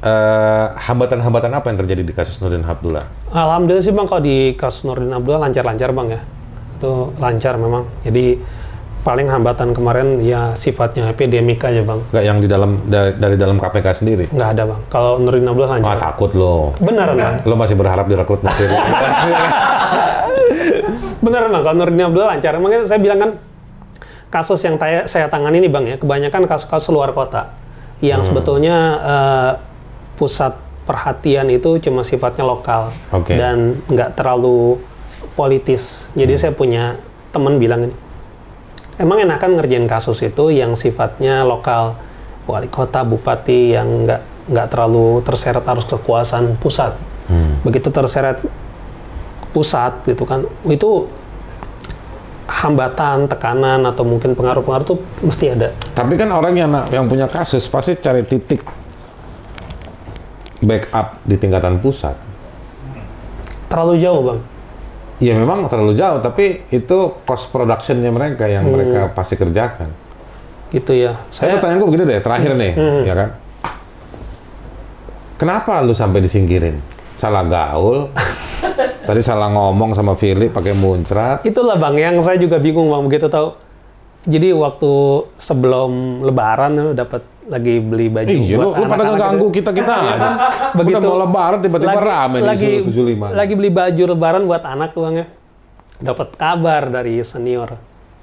eh, 0.00 0.66
hambatan-hambatan 0.76 1.50
apa 1.52 1.66
yang 1.72 1.78
terjadi 1.80 2.02
di 2.04 2.12
kasus 2.12 2.36
Nurdin 2.38 2.62
Abdullah? 2.62 3.06
Alhamdulillah 3.30 3.84
sih 3.84 3.94
bang 3.94 4.06
kalau 4.06 4.22
di 4.22 4.52
kasus 4.54 4.84
Nurdin 4.84 5.12
Abdullah 5.12 5.48
lancar-lancar 5.48 5.90
bang 5.92 6.08
ya, 6.12 6.20
itu 6.76 6.90
lancar 7.16 7.54
memang. 7.56 7.84
Jadi 8.04 8.38
paling 9.00 9.30
hambatan 9.30 9.70
kemarin 9.70 10.18
ya 10.18 10.50
sifatnya 10.58 11.14
epidemik 11.14 11.62
aja 11.62 11.78
bang, 11.80 12.00
Nggak 12.10 12.24
yang 12.26 12.38
di 12.42 12.48
dalam 12.50 12.70
dari, 12.90 13.14
dari 13.14 13.36
dalam 13.38 13.54
KPK 13.54 13.86
sendiri? 14.02 14.24
nggak 14.28 14.48
ada 14.58 14.62
bang. 14.66 14.80
Kalau 14.90 15.12
Nurdin 15.22 15.46
Abdullah 15.46 15.70
lancar. 15.78 15.98
takut 16.02 16.30
lo. 16.34 16.74
Beneran 16.82 17.14
bang, 17.14 17.36
Lo 17.46 17.54
masih 17.54 17.78
berharap 17.78 18.10
direkrut 18.10 18.42
menteri. 18.42 18.66
beneran 21.24 21.48
bang. 21.54 21.62
Kalau 21.62 21.76
Nurdin 21.78 22.02
Abdullah 22.02 22.28
lancar, 22.34 22.52
makanya 22.58 22.84
saya 22.86 23.00
bilang 23.00 23.18
kan 23.22 23.30
kasus 24.26 24.58
yang 24.66 24.74
saya, 24.76 25.06
saya 25.06 25.26
tangani 25.30 25.62
ini 25.62 25.70
bang 25.70 25.84
ya, 25.86 25.96
kebanyakan 25.96 26.42
kasus-kasus 26.50 26.90
luar 26.90 27.14
kota 27.14 27.54
yang 28.04 28.20
sebetulnya 28.20 28.76
eh, 29.00 29.52
pusat 30.16 30.56
perhatian 30.86 31.50
itu 31.50 31.82
cuma 31.82 32.06
sifatnya 32.06 32.46
lokal 32.46 32.94
Oke. 33.10 33.34
dan 33.34 33.76
nggak 33.90 34.14
terlalu 34.16 34.80
politis. 35.34 36.08
Jadi 36.14 36.38
saya 36.38 36.52
punya 36.54 36.96
teman 37.34 37.60
bilang 37.60 37.90
ini, 37.90 37.94
emang 38.96 39.20
enakan 39.26 39.60
ngerjain 39.60 39.84
kasus 39.90 40.22
itu 40.24 40.54
yang 40.54 40.78
sifatnya 40.78 41.44
lokal, 41.44 41.98
wali 42.48 42.70
kota, 42.70 43.02
bupati 43.04 43.76
yang 43.76 44.06
nggak 44.06 44.22
nggak 44.46 44.66
terlalu 44.70 45.20
terseret 45.26 45.66
arus 45.66 45.84
kekuasaan 45.90 46.56
pusat. 46.62 46.94
Begitu 47.66 47.90
terseret 47.90 48.38
pusat 49.50 50.06
gitu 50.06 50.22
kan, 50.22 50.46
itu 50.70 51.10
hambatan, 52.46 53.26
tekanan 53.26 53.82
atau 53.82 54.06
mungkin 54.06 54.38
pengaruh-pengaruh 54.38 54.86
itu 54.86 54.96
mesti 55.18 55.44
ada. 55.50 55.74
Tapi 55.98 56.14
kan 56.14 56.30
orang 56.30 56.54
yang 56.54 56.70
yang 56.94 57.10
punya 57.10 57.26
kasus 57.26 57.66
pasti 57.66 57.98
cari 57.98 58.22
titik 58.22 58.62
backup 60.66 61.22
di 61.22 61.38
tingkatan 61.38 61.78
pusat. 61.78 62.18
Terlalu 63.70 63.94
jauh 64.02 64.22
bang. 64.26 64.40
Ya 65.16 65.32
memang 65.32 65.64
terlalu 65.70 65.96
jauh, 65.96 66.20
tapi 66.20 66.66
itu 66.68 66.98
cost 67.24 67.48
productionnya 67.48 68.12
mereka 68.12 68.44
yang 68.44 68.68
mereka 68.68 69.08
pasti 69.16 69.38
kerjakan. 69.38 69.88
Gitu 70.68 70.92
ya. 70.92 71.16
Saya 71.32 71.56
Saya 71.56 71.62
pertanyaan 71.62 71.78
gue 71.80 71.88
begini 71.88 72.04
deh, 72.04 72.20
terakhir 72.20 72.52
nih, 72.52 72.72
ya 73.06 73.14
kan? 73.16 73.28
Kenapa 75.40 75.80
lu 75.80 75.96
sampai 75.96 76.20
disingkirin? 76.20 76.76
Salah 77.16 77.48
gaul? 77.48 78.12
Tadi 79.08 79.20
salah 79.24 79.48
ngomong 79.48 79.96
sama 79.96 80.18
Philip 80.18 80.52
pakai 80.52 80.76
muncrat? 80.76 81.46
itulah 81.48 81.80
bang 81.80 81.96
yang 81.96 82.16
saya 82.20 82.36
juga 82.36 82.60
bingung 82.60 82.92
bang 82.92 83.02
begitu 83.06 83.30
tahu. 83.32 83.56
Jadi 84.26 84.50
waktu 84.52 84.92
sebelum 85.38 86.20
Lebaran 86.26 86.92
dapat 86.92 87.22
lagi 87.46 87.78
beli 87.78 88.06
baju 88.08 88.26
Iya, 88.26 88.56
buat 88.56 88.66
lu 88.66 88.70
pada 88.72 88.82
anak-anak 88.84 89.06
ngeganggu 89.08 89.46
gitu. 89.46 89.56
kita 89.56 89.70
kita 89.72 89.92
aja. 89.94 90.28
Begitu. 90.78 90.92
Udah 90.92 91.02
mau 91.04 91.18
lebaran 91.20 91.58
tiba-tiba 91.60 91.92
lagi, 91.92 92.04
rame 92.04 92.36
lagi, 92.40 92.66
di 92.82 92.90
Isu 92.90 93.02
75. 93.06 93.30
lagi 93.32 93.52
beli 93.54 93.70
baju 93.70 94.02
Lebaran 94.08 94.42
buat 94.44 94.62
anak 94.62 94.90
bang 94.92 95.14
ya. 95.14 95.26
Dapat 95.96 96.28
kabar 96.34 96.82
dari 96.86 97.14
senior. 97.22 97.70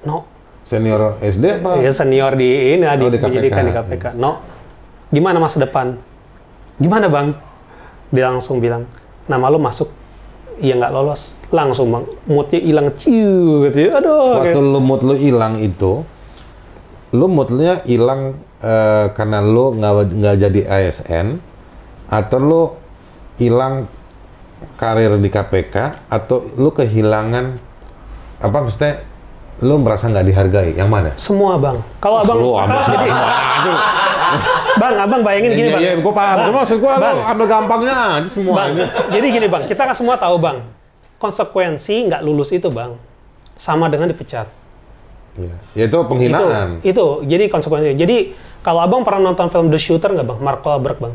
No, 0.03 0.27
Senior 0.63 1.19
SD 1.19 1.59
apa? 1.59 1.79
ya 1.79 1.91
senior 1.91 2.31
di 2.33 2.47
ini 2.73 2.83
Oh, 2.83 2.95
di, 3.01 3.05
di 3.09 3.17
penyidikan 3.17 3.63
di 3.63 3.71
KPK. 3.71 4.05
No, 4.13 4.43
gimana 5.09 5.37
masa 5.37 5.59
depan? 5.59 5.95
Gimana 6.75 7.07
bang? 7.07 7.35
Dia 8.09 8.27
langsung 8.27 8.59
bilang, 8.59 8.83
nama 9.25 9.47
lu 9.47 9.57
masuk. 9.57 9.87
Iya 10.55 10.77
nggak 10.77 10.91
lolos. 10.91 11.35
Langsung 11.49 11.89
bang, 11.89 12.03
moodnya 12.25 12.59
hilang 12.59 12.87
ciu 12.91 13.65
gitu. 13.65 13.77
ya. 13.81 13.97
Aduh. 13.97 14.37
Waktu 14.37 14.53
kayak- 14.53 14.69
lu 14.69 14.79
mood 14.79 15.01
lu 15.01 15.15
hilang 15.15 15.57
itu, 15.57 16.03
lu 17.09 17.25
moodnya 17.27 17.81
hilang 17.83 18.37
eh, 18.63 19.05
karena 19.11 19.39
lu 19.39 19.75
nggak 19.75 19.93
nggak 20.09 20.35
jadi 20.39 20.61
ASN, 20.65 21.27
atau 22.07 22.37
lu 22.39 22.63
hilang 23.35 23.85
karir 24.73 25.13
di 25.15 25.27
KPK, 25.27 25.75
atau 26.07 26.47
lu 26.53 26.71
kehilangan 26.71 27.59
apa 28.39 28.57
maksudnya? 28.57 29.03
Lu 29.61 29.77
merasa 29.77 30.09
nggak 30.09 30.25
dihargai? 30.25 30.69
Yang 30.73 30.89
mana? 30.89 31.09
Semua 31.15 31.55
bang. 31.55 31.77
Kalau 31.99 32.19
abang, 32.19 32.35
Lu 32.35 32.57
ambil 32.57 32.81
semua 32.83 33.05
semua 33.05 33.79
bang, 34.73 34.93
abang 34.97 35.21
bayangin 35.21 35.51
gini 35.53 35.61
Iya, 35.61 35.71
bang. 35.71 35.81
iya, 35.81 35.91
gue 36.01 36.09
paham. 36.11 36.35
Bang, 36.35 36.45
Cuma 36.49 36.57
maksud 36.59 36.77
gue 36.81 36.89
Bang. 36.89 37.17
ambil 37.29 37.45
gampangnya 37.45 37.93
aja 37.93 38.09
Bang, 38.17 38.25
semuanya. 38.25 38.85
jadi 39.13 39.27
gini 39.29 39.47
bang, 39.47 39.63
kita 39.69 39.81
kan 39.85 39.93
semua 39.93 40.17
tahu 40.17 40.41
bang, 40.41 40.57
konsekuensi 41.21 42.09
nggak 42.09 42.21
lulus 42.21 42.49
itu 42.49 42.67
bang, 42.67 42.97
sama 43.55 43.87
dengan 43.87 44.09
dipecat. 44.09 44.49
Iya. 45.33 45.55
Ya 45.73 45.83
itu 45.89 45.97
penghinaan. 46.05 46.69
Itu, 46.85 46.93
itu, 46.93 47.05
jadi 47.25 47.43
konsekuensinya. 47.49 47.97
Jadi 47.97 48.17
kalau 48.61 48.79
abang 48.85 49.01
pernah 49.01 49.33
nonton 49.33 49.49
film 49.49 49.67
The 49.73 49.79
Shooter 49.81 50.13
nggak 50.13 50.27
bang, 50.29 50.39
Mark 50.39 50.61
Wahlberg 50.61 50.97
bang, 51.01 51.13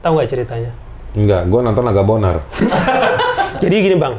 tahu 0.00 0.12
nggak 0.16 0.30
ceritanya? 0.30 0.72
Enggak, 1.16 1.48
gue 1.48 1.60
nonton 1.60 1.84
agak 1.84 2.04
bonar. 2.04 2.36
Jadi 3.62 3.74
gini 3.84 3.96
bang, 3.96 4.14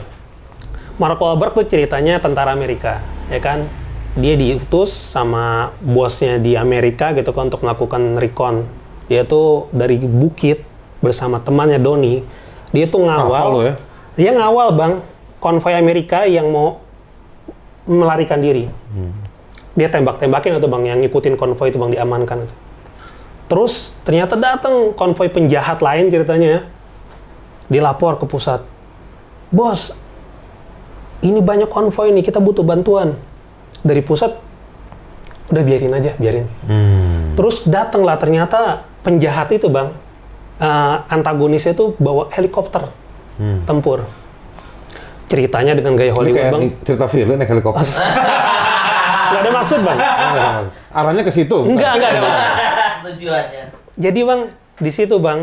Mark 0.98 1.22
Wahlberg 1.22 1.54
tuh 1.58 1.66
ceritanya 1.66 2.18
tentara 2.18 2.52
Amerika, 2.54 3.02
ya 3.30 3.40
kan? 3.42 3.70
Dia 4.18 4.34
diutus 4.34 4.90
sama 4.90 5.78
bosnya 5.78 6.42
di 6.42 6.58
Amerika 6.58 7.14
gitu 7.14 7.30
kan 7.38 7.54
untuk 7.54 7.62
melakukan 7.62 8.18
recon. 8.18 8.66
Dia 9.06 9.22
tuh 9.24 9.70
dari 9.70 10.02
bukit 10.02 10.66
bersama 11.06 11.38
temannya 11.38 11.78
Doni. 11.78 12.26
Dia 12.74 12.90
tuh 12.90 13.06
ngawal. 13.06 13.50
Ya? 13.62 13.74
Dia 14.18 14.32
ngawal 14.34 14.74
bang, 14.74 14.94
konvoy 15.38 15.78
Amerika 15.78 16.26
yang 16.26 16.50
mau 16.50 16.82
melarikan 17.86 18.42
diri. 18.42 18.66
Dia 19.78 19.94
tembak-tembakin 19.94 20.58
itu 20.58 20.66
bang, 20.66 20.84
yang 20.90 21.00
ngikutin 21.06 21.38
konvoy 21.38 21.70
itu 21.70 21.78
bang 21.78 21.94
diamankan. 21.94 22.50
Terus 23.46 23.94
ternyata 24.02 24.34
datang 24.34 24.98
konvoy 24.98 25.30
penjahat 25.30 25.80
lain 25.86 26.10
ceritanya 26.10 26.48
ya. 26.50 26.62
Dilapor 27.70 28.18
ke 28.18 28.26
pusat. 28.26 28.66
Bos, 29.54 29.94
ini 31.22 31.40
banyak 31.40 31.70
konvoy 31.70 32.10
nih, 32.10 32.26
kita 32.26 32.42
butuh 32.42 32.66
bantuan. 32.66 33.14
Dari 33.86 34.02
pusat, 34.02 34.34
udah 35.54 35.64
biarin 35.64 35.94
aja, 35.94 36.12
biarin. 36.18 36.50
Terus 37.38 37.64
datanglah 37.70 38.18
ternyata 38.18 38.84
penjahat 39.06 39.54
itu 39.54 39.70
bang, 39.70 39.94
eh, 40.58 40.96
antagonisnya 41.14 41.78
itu 41.78 41.94
bawa 42.02 42.34
helikopter 42.34 42.90
tempur. 43.70 44.10
Ceritanya 45.30 45.78
dengan 45.78 45.94
gaya 45.94 46.12
Hollywood 46.18 46.50
bang, 46.50 46.64
cerita 46.82 47.06
film 47.06 47.38
naik 47.38 47.52
helikopter. 47.54 47.86
nggak 49.32 49.42
ada 49.44 49.52
maksud 49.52 49.80
bang. 49.84 49.98
Arahnya 50.98 51.24
ke 51.24 51.32
situ. 51.34 51.58
Enggak, 51.68 51.92
enggak 52.00 52.10
ada 52.10 52.20
maksud. 52.22 52.46
tujuannya. 53.12 53.64
Jadi 53.98 54.20
bang, 54.22 54.42
di 54.78 54.92
situ 54.94 55.16
bang, 55.18 55.40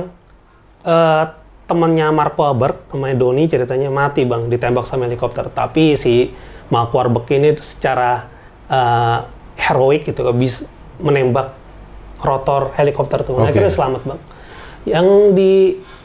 eh 0.86 1.24
temannya 1.64 2.06
Mark 2.12 2.36
Wahlberg, 2.36 2.76
namanya 2.92 3.16
Doni 3.16 3.48
ceritanya 3.48 3.88
mati 3.88 4.22
bang, 4.28 4.46
ditembak 4.52 4.84
sama 4.84 5.08
helikopter. 5.08 5.48
Tapi 5.48 5.96
si 5.96 6.30
Mark 6.68 6.92
Wahlberg 6.92 7.26
ini 7.34 7.56
secara 7.58 8.28
eh, 8.68 9.18
heroik 9.58 10.06
gitu, 10.06 10.22
bisa 10.34 10.68
menembak 11.00 11.56
rotor 12.22 12.72
helikopter 12.78 13.26
tuh. 13.26 13.36
Nah, 13.36 13.48
Oke. 13.48 13.56
Akhirnya 13.56 13.72
selamat 13.72 14.02
bang. 14.06 14.20
Yang 14.84 15.06
di 15.34 15.52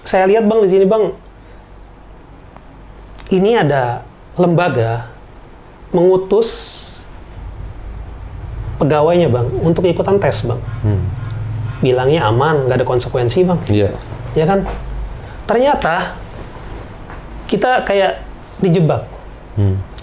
saya 0.07 0.25
lihat 0.25 0.47
bang 0.47 0.59
di 0.63 0.69
sini 0.71 0.85
bang, 0.87 1.03
ini 3.29 3.51
ada 3.53 4.01
lembaga 4.39 5.11
mengutus 5.93 6.49
pegawainya 8.79 9.27
bang 9.27 9.47
untuk 9.59 9.83
ikutan 9.85 10.17
tes 10.17 10.47
bang 10.47 10.59
bilangnya 11.79 12.27
aman, 12.27 12.67
nggak 12.67 12.83
ada 12.83 12.87
konsekuensi 12.87 13.47
bang, 13.47 13.59
Iya. 13.71 13.89
ya 14.35 14.43
kan? 14.43 14.67
Ternyata 15.47 16.19
kita 17.47 17.87
kayak 17.87 18.19
dijebak. 18.59 19.07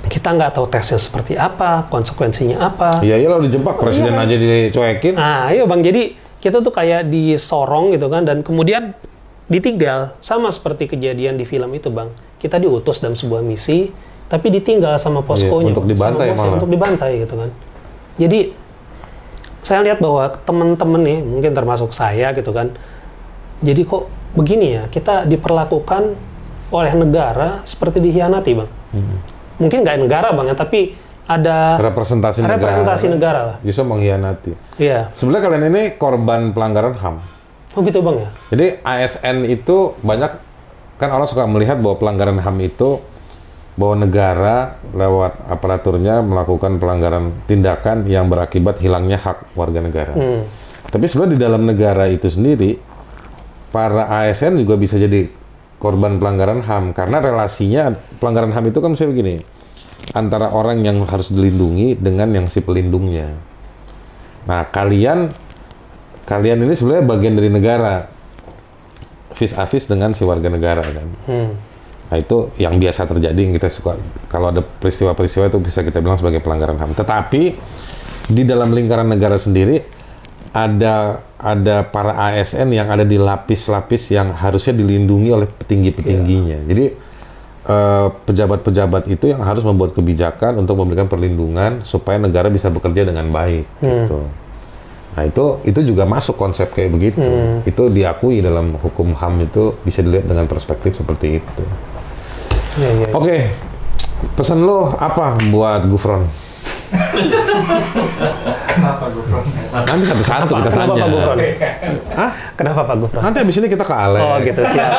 Kita 0.07 0.33
nggak 0.33 0.57
tahu 0.57 0.67
tesnya 0.73 0.97
seperti 0.97 1.37
apa, 1.37 1.85
konsekuensinya 1.93 2.65
apa. 2.65 3.05
Iya, 3.05 3.21
iya 3.21 3.29
lo 3.29 3.45
dijebak 3.45 3.77
presiden 3.77 4.17
aja 4.17 4.35
dicuekin. 4.39 5.21
Nah, 5.21 5.53
iya 5.53 5.69
bang. 5.69 5.85
Jadi 5.85 6.17
kita 6.41 6.65
tuh 6.65 6.73
kayak 6.73 7.13
disorong 7.13 7.93
gitu 7.93 8.09
kan, 8.09 8.25
dan 8.25 8.41
kemudian 8.41 8.97
ditinggal 9.53 10.17
sama 10.25 10.49
seperti 10.49 10.89
kejadian 10.97 11.37
di 11.37 11.45
film 11.45 11.69
itu 11.77 11.93
bang. 11.93 12.09
Kita 12.41 12.57
diutus 12.57 13.05
dalam 13.05 13.19
sebuah 13.19 13.45
misi, 13.45 13.93
tapi 14.33 14.49
ditinggal 14.49 14.97
sama 14.97 15.21
poskonya. 15.21 15.71
Iya, 15.71 15.73
untuk 15.77 15.85
dibantai 15.85 16.27
Sama 16.33 16.39
malah. 16.41 16.55
Untuk 16.57 16.71
dibantai 16.73 17.13
gitu 17.21 17.35
kan. 17.37 17.51
Jadi 18.17 18.41
saya 19.67 19.83
lihat 19.83 19.99
bahwa 19.99 20.31
teman-teman 20.47 21.03
nih, 21.03 21.19
mungkin 21.27 21.51
termasuk 21.51 21.91
saya 21.91 22.31
gitu 22.39 22.55
kan. 22.55 22.71
Jadi 23.67 23.83
kok 23.83 24.07
begini 24.39 24.79
ya, 24.79 24.87
kita 24.87 25.27
diperlakukan 25.27 26.15
oleh 26.71 26.93
negara 26.95 27.67
seperti 27.67 27.99
dikhianati 27.99 28.51
bang. 28.55 28.71
Hmm. 28.95 29.19
Mungkin 29.59 29.83
nggak 29.83 29.99
negara 30.07 30.31
bang 30.31 30.55
ya, 30.55 30.57
tapi 30.57 30.95
ada 31.27 31.75
Representasi, 31.83 32.47
representasi 32.47 33.11
negara. 33.11 33.15
negara 33.19 33.41
lah. 33.43 33.57
Justru 33.67 33.83
mengkhianati. 33.83 34.53
Iya. 34.79 35.11
Sebenarnya 35.19 35.43
kalian 35.51 35.65
ini 35.75 35.83
korban 35.99 36.55
pelanggaran 36.55 36.95
HAM. 36.95 37.17
Oh 37.75 37.83
gitu 37.83 37.99
bang 38.07 38.17
ya. 38.23 38.31
Jadi 38.55 38.67
ASN 38.87 39.37
itu 39.51 39.99
banyak 40.07 40.31
kan 40.97 41.11
orang 41.11 41.27
suka 41.27 41.43
melihat 41.51 41.83
bahwa 41.83 41.99
pelanggaran 41.99 42.39
HAM 42.39 42.57
itu 42.63 43.03
bahwa 43.77 44.09
negara 44.09 44.81
lewat 44.97 45.53
aparaturnya 45.53 46.25
melakukan 46.25 46.81
pelanggaran 46.81 47.33
tindakan 47.45 48.09
yang 48.09 48.33
berakibat 48.33 48.81
hilangnya 48.81 49.21
hak 49.21 49.53
warga 49.53 49.85
negara. 49.85 50.17
Hmm. 50.17 50.49
Tapi 50.89 51.05
sebenarnya 51.05 51.33
di 51.37 51.41
dalam 51.41 51.63
negara 51.69 52.09
itu 52.09 52.27
sendiri 52.33 52.81
para 53.69 54.09
ASN 54.09 54.57
juga 54.57 54.81
bisa 54.81 54.97
jadi 54.97 55.29
korban 55.77 56.17
pelanggaran 56.17 56.65
HAM 56.65 56.97
karena 56.97 57.21
relasinya 57.21 57.93
pelanggaran 58.17 58.57
HAM 58.57 58.73
itu 58.73 58.79
kan 58.81 58.97
misalnya 58.97 59.13
begini 59.13 59.35
antara 60.17 60.49
orang 60.49 60.81
yang 60.81 61.05
harus 61.05 61.29
dilindungi 61.29 62.01
dengan 62.01 62.33
yang 62.33 62.49
si 62.49 62.65
pelindungnya. 62.65 63.37
Nah 64.49 64.65
kalian 64.73 65.29
kalian 66.25 66.65
ini 66.65 66.73
sebenarnya 66.73 67.05
bagian 67.05 67.35
dari 67.37 67.51
negara 67.53 68.09
vis 69.37 69.53
a 69.53 69.69
vis 69.69 69.85
dengan 69.85 70.17
si 70.17 70.25
warga 70.25 70.49
negara 70.49 70.81
kan. 70.81 71.09
Hmm. 71.29 71.76
Nah 72.07 72.17
itu 72.23 72.55
yang 72.55 72.79
biasa 72.79 73.03
terjadi 73.11 73.35
yang 73.35 73.55
kita 73.55 73.67
suka 73.67 73.99
kalau 74.31 74.55
ada 74.55 74.63
peristiwa-peristiwa 74.63 75.51
itu 75.51 75.59
bisa 75.59 75.83
kita 75.83 75.99
bilang 75.99 76.15
sebagai 76.15 76.39
pelanggaran 76.39 76.79
HAM. 76.79 76.95
Tetapi 76.95 77.43
di 78.27 78.43
dalam 78.47 78.71
lingkaran 78.71 79.07
negara 79.07 79.39
sendiri 79.39 79.83
ada 80.55 81.21
ada 81.37 81.85
para 81.85 82.17
ASN 82.33 82.73
yang 82.73 82.89
ada 82.89 83.03
di 83.03 83.19
lapis-lapis 83.21 84.09
yang 84.15 84.33
harusnya 84.33 84.73
dilindungi 84.73 85.31
oleh 85.35 85.49
petinggi-petingginya. 85.51 86.65
Jadi 86.65 86.85
eh, 87.67 88.07
pejabat-pejabat 88.25 89.11
itu 89.11 89.35
yang 89.35 89.43
harus 89.43 89.67
membuat 89.67 89.93
kebijakan 89.93 90.63
untuk 90.63 90.79
memberikan 90.79 91.11
perlindungan 91.11 91.83
supaya 91.83 92.23
negara 92.23 92.49
bisa 92.49 92.71
bekerja 92.71 93.03
dengan 93.03 93.29
baik 93.35 93.67
gitu. 93.83 94.25
Nah 95.17 95.25
itu 95.25 95.45
itu 95.65 95.81
juga 95.93 96.05
masuk 96.05 96.37
konsep 96.37 96.71
kayak 96.71 96.93
begitu. 96.93 97.25
Itu 97.65 97.89
diakui 97.89 98.45
dalam 98.45 98.77
hukum 98.77 99.17
HAM 99.17 99.49
itu 99.49 99.73
bisa 99.81 100.05
dilihat 100.05 100.29
dengan 100.29 100.45
perspektif 100.45 100.93
seperti 100.93 101.41
itu. 101.41 101.65
Iya, 102.77 102.91
iya. 102.95 103.07
Oke, 103.11 103.37
pesan 104.35 104.63
lo 104.63 104.93
apa 104.93 105.41
buat 105.49 105.89
Gufron? 105.89 106.29
Kenapa 108.67 109.09
Gufron? 109.09 109.45
Nanti 109.73 110.05
satu-satu 110.05 110.53
kita 110.55 110.71
Kenapa 110.71 110.85
tanya. 110.87 111.01
Pak 111.01 111.09
Gufron? 111.11 111.37
Hah? 112.13 112.31
Kenapa 112.55 112.81
Pak 112.85 112.97
Gufron? 113.01 113.23
Nanti 113.25 113.39
abis 113.41 113.57
ini 113.57 113.67
kita 113.67 113.83
ke 113.83 113.95
Alex. 113.95 114.21
Oh 114.21 114.37
gitu 114.41 114.61
siap. 114.67 114.91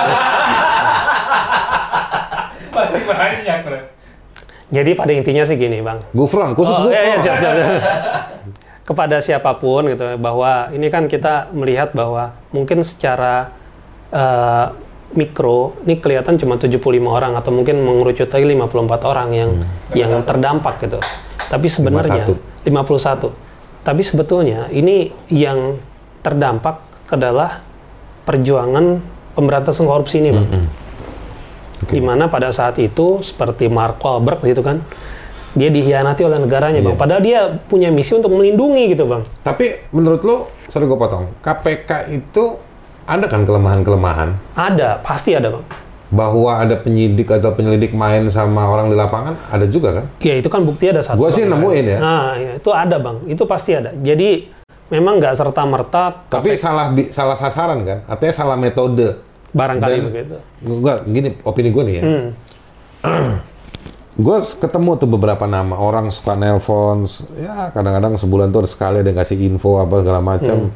Masih 2.74 3.02
banyak, 3.04 3.58
bro. 3.63 3.80
Jadi 4.68 4.92
pada 4.94 5.12
intinya 5.12 5.44
sih 5.46 5.56
gini 5.56 5.80
bang. 5.80 6.02
Gufron, 6.12 6.52
khusus 6.54 6.76
Oh, 6.76 6.86
Gufron. 6.86 6.94
iya, 6.94 7.02
iya, 7.08 7.18
siap, 7.18 7.38
siap, 7.38 7.54
siap. 7.56 7.70
Kepada 8.84 9.20
siapa 9.20 9.52
pun 9.56 9.88
gitu 9.88 10.16
bahwa 10.18 10.72
ini 10.72 10.88
kan 10.88 11.06
kita 11.06 11.52
melihat 11.52 11.92
bahwa 11.92 12.36
mungkin 12.50 12.80
secara 12.82 13.52
eh, 14.10 14.66
mikro 15.15 15.80
ini 15.88 16.04
kelihatan 16.04 16.36
cuma 16.36 16.60
75 16.60 16.84
orang 17.08 17.39
atau 17.39 17.52
mungkin 17.56 17.80
mengerucut 17.80 18.28
lagi 18.28 18.43
54 18.43 19.08
orang 19.08 19.30
yang 19.32 19.52
yang 19.96 20.12
terdampak 20.28 20.84
gitu. 20.84 21.00
Tapi 21.48 21.67
sebenarnya 21.72 22.28
51. 22.67 23.32
Tapi 23.88 24.02
sebetulnya 24.04 24.67
ini 24.67 25.15
yang 25.32 25.80
terdampak 26.20 26.84
adalah 27.08 27.63
perjuangan 28.28 29.00
pemberantasan 29.32 29.88
korupsi 29.88 30.20
ini, 30.20 30.36
Bang. 30.36 30.48
Di 31.88 32.04
mana 32.04 32.28
pada 32.28 32.52
saat 32.52 32.76
itu 32.84 33.24
seperti 33.24 33.72
Mark 33.72 34.04
Wahlberg 34.04 34.43
gitu 34.43 34.60
kan, 34.60 34.84
dia 35.56 35.72
dihianati 35.72 36.28
oleh 36.28 36.43
negaranya, 36.43 36.84
Bang. 36.84 37.00
Padahal 37.00 37.24
dia 37.24 37.48
punya 37.48 37.88
misi 37.88 38.12
untuk 38.12 38.36
melindungi 38.36 38.91
gitu, 38.91 39.08
Bang. 39.08 39.24
Tapi 39.48 39.88
menurut 39.96 40.22
lo, 40.28 40.52
sorry 40.67 40.84
gue 40.84 41.00
potong, 41.00 41.32
KPK 41.39 42.12
itu 42.12 42.60
ada 43.08 43.26
kan 43.26 43.41
kelemahan-kelemahan? 43.41 44.36
Ada, 44.54 45.00
pasti 45.00 45.32
ada, 45.32 45.48
Bang. 45.50 45.63
Bahwa 46.08 46.60
ada 46.60 46.76
penyidik 46.76 47.28
atau 47.28 47.52
penyelidik 47.52 47.91
main 47.91 48.28
sama 48.28 48.63
orang 48.63 48.88
di 48.88 48.96
lapangan, 48.96 49.39
ada 49.48 49.63
juga 49.63 49.91
kan? 49.93 50.06
Ya 50.20 50.36
itu 50.36 50.48
kan 50.48 50.63
bukti 50.63 50.88
ada 50.88 51.00
satu. 51.00 51.15
Gue 51.17 51.32
sih 51.32 51.43
nemuin 51.43 51.86
ya. 51.88 51.98
Nah, 52.00 52.28
ya, 52.36 52.52
itu 52.56 52.70
ada, 52.70 52.96
Bang. 53.00 53.24
Itu 53.26 53.43
pasti 53.43 53.72
ada. 53.72 53.91
Jadi 53.91 54.52
memang 54.88 55.20
nggak 55.20 55.36
serta 55.36 55.63
merta 55.63 56.28
Tapi 56.28 56.56
salah 56.56 56.91
bi- 56.91 57.12
salah 57.12 57.36
sasaran 57.36 57.80
kan? 57.84 58.00
Artinya 58.06 58.34
salah 58.36 58.56
metode. 58.56 59.24
barangkali 59.48 59.96
Dan- 59.98 60.08
begitu. 60.12 60.36
Enggak, 60.62 60.98
gini 61.08 61.30
opini 61.41 61.70
gue 61.72 61.84
nih 61.88 61.96
ya. 61.98 62.04
Hmm. 62.04 62.28
Gue 64.17 64.38
ketemu 64.41 64.98
tuh 64.98 65.06
beberapa 65.06 65.46
nama 65.46 65.78
orang 65.78 66.10
suka 66.10 66.34
nelpon, 66.34 67.06
ya 67.38 67.70
kadang-kadang 67.70 68.17
sebulan 68.17 68.50
tuh 68.50 68.65
ada 68.65 68.70
sekali 68.70 68.98
ada 69.00 69.13
yang 69.13 69.20
kasih 69.22 69.38
info 69.46 69.78
apa 69.78 70.02
segala 70.02 70.26
macam. 70.26 70.74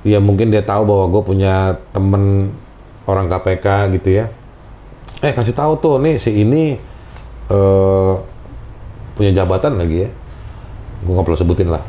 Ya 0.00 0.16
mungkin 0.16 0.48
dia 0.48 0.64
tahu 0.64 0.88
bahwa 0.88 1.12
gue 1.12 1.22
punya 1.24 1.76
temen 1.92 2.56
orang 3.04 3.28
KPK 3.28 3.66
gitu 4.00 4.08
ya. 4.22 4.32
Eh 5.20 5.36
kasih 5.36 5.52
tahu 5.52 5.76
tuh 5.76 6.00
nih 6.00 6.16
si 6.16 6.32
ini 6.32 6.80
eh 7.52 8.12
punya 9.12 9.30
jabatan 9.36 9.76
lagi 9.76 10.08
ya. 10.08 10.10
Gue 11.04 11.12
nggak 11.12 11.26
perlu 11.28 11.36
sebutin 11.36 11.68
lah. 11.68 11.84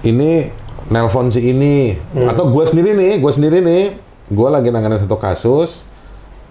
Ini 0.00 0.48
nelpon 0.88 1.32
si 1.32 1.40
ini 1.40 1.96
atau 2.28 2.52
gue 2.52 2.64
sendiri 2.68 2.92
nih, 2.92 3.12
gue 3.16 3.32
sendiri 3.32 3.64
nih, 3.64 3.84
gue 4.28 4.48
lagi 4.52 4.68
nanganin 4.68 5.00
satu 5.00 5.16
kasus 5.16 5.88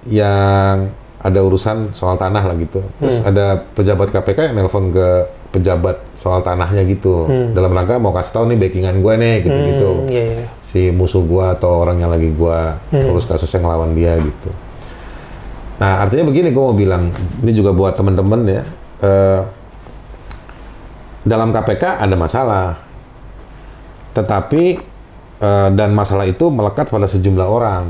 yang 0.10 0.90
ada 1.22 1.40
urusan 1.40 1.94
soal 1.94 2.18
tanah 2.18 2.42
lah 2.42 2.56
gitu. 2.58 2.82
Terus 3.02 3.22
ada 3.22 3.62
pejabat 3.78 4.10
KPK 4.10 4.54
yang 4.54 4.56
nelpon 4.58 4.90
ke 4.90 5.30
pejabat 5.54 6.02
soal 6.18 6.42
tanahnya 6.42 6.82
gitu. 6.90 7.30
Dalam 7.54 7.70
rangka 7.70 8.02
mau 8.02 8.10
kasih 8.10 8.34
tahu 8.34 8.44
nih 8.50 8.58
backingan 8.58 8.98
gue 9.06 9.14
nih 9.22 9.36
gitu-gitu. 9.46 9.90
Hmm, 10.02 10.10
iya, 10.10 10.24
iya. 10.26 10.46
Si 10.66 10.90
musuh 10.90 11.22
gue 11.22 11.46
atau 11.54 11.86
orang 11.86 12.02
yang 12.02 12.10
lagi 12.10 12.34
gue 12.34 12.58
urus 13.14 13.30
kasus 13.30 13.48
yang 13.54 13.70
ngelawan 13.70 13.94
dia 13.94 14.18
gitu. 14.18 14.50
Nah 15.78 16.02
artinya 16.02 16.34
begini 16.34 16.50
gue 16.50 16.64
mau 16.64 16.74
bilang, 16.74 17.14
ini 17.46 17.52
juga 17.54 17.70
buat 17.70 17.94
teman-teman 17.94 18.42
ya. 18.50 18.64
eh, 19.06 19.42
dalam 21.24 21.54
KPK 21.54 22.02
ada 22.02 22.16
masalah. 22.18 22.68
Tetapi 24.18 24.64
eh, 25.38 25.70
dan 25.78 25.94
masalah 25.94 26.26
itu 26.26 26.50
melekat 26.50 26.90
pada 26.90 27.06
sejumlah 27.06 27.46
orang. 27.46 27.86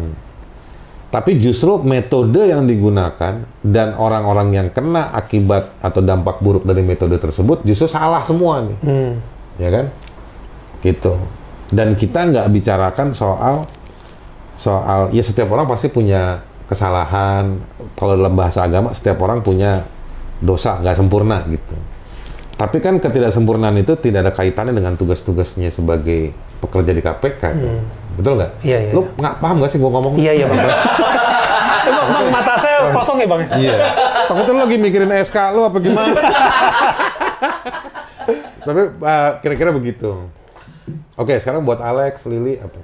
Tapi 1.13 1.38
justru 1.38 1.78
metode 1.86 2.41
yang 2.41 2.65
digunakan 2.65 3.45
dan 3.62 3.88
orang-orang 3.93 4.49
yang 4.49 4.67
kena 4.73 5.13
akibat 5.13 5.78
atau 5.78 6.02
dampak 6.02 6.41
buruk 6.41 6.65
dari 6.65 6.82
metode 6.82 7.21
tersebut 7.21 7.62
justru 7.62 7.86
salah 7.86 8.26
semua 8.26 8.65
nih, 8.65 8.78
Hmm. 8.82 9.13
ya 9.62 9.69
kan? 9.69 9.86
Gitu. 10.82 11.13
Dan 11.69 11.93
kita 11.93 12.34
nggak 12.34 12.49
bicarakan 12.49 13.13
soal 13.13 13.69
soal 14.58 15.13
ya 15.13 15.21
setiap 15.21 15.54
orang 15.54 15.69
pasti 15.69 15.93
punya 15.93 16.41
kesalahan. 16.65 17.62
Kalau 17.93 18.17
dalam 18.17 18.34
bahasa 18.34 18.65
agama 18.65 18.89
setiap 18.97 19.21
orang 19.21 19.45
punya 19.45 19.86
dosa 20.41 20.82
nggak 20.82 20.97
sempurna 20.97 21.45
gitu. 21.45 21.78
Tapi 22.58 22.82
kan 22.82 22.97
ketidaksempurnaan 22.97 23.78
itu 23.78 23.93
tidak 23.97 24.26
ada 24.26 24.32
kaitannya 24.34 24.73
dengan 24.73 24.97
tugas-tugasnya 24.97 25.69
sebagai 25.69 26.34
pekerja 26.58 26.89
di 26.89 27.02
KPK. 27.06 27.41
kan? 27.41 27.54
Betul 28.17 28.32
nggak? 28.38 28.52
Iya, 28.62 28.78
iya, 28.89 28.91
Lu 28.93 29.02
nggak 29.17 29.34
paham 29.41 29.56
nggak 29.62 29.71
sih 29.73 29.78
gue 29.82 29.89
ngomong? 29.89 30.13
Iya, 30.17 30.32
iya, 30.38 30.45
Bang. 30.49 30.60
Eh, 31.84 31.91
bang, 31.91 32.08
bang, 32.15 32.28
mata 32.32 32.56
saya 32.56 32.95
kosong 32.95 33.19
ya, 33.19 33.28
Bang? 33.28 33.43
Iya. 33.60 33.76
Takutnya 34.32 34.56
lu 34.56 34.60
lagi 34.63 34.78
mikirin 34.80 35.12
SK 35.19 35.52
lu 35.52 35.67
apa 35.67 35.78
gimana? 35.84 36.15
Tapi 38.63 38.82
uh, 39.04 39.32
kira-kira 39.43 39.76
begitu. 39.76 40.32
Oke, 41.19 41.38
sekarang 41.43 41.67
buat 41.67 41.84
Alex, 41.84 42.23
Lili 42.26 42.58
apa? 42.58 42.80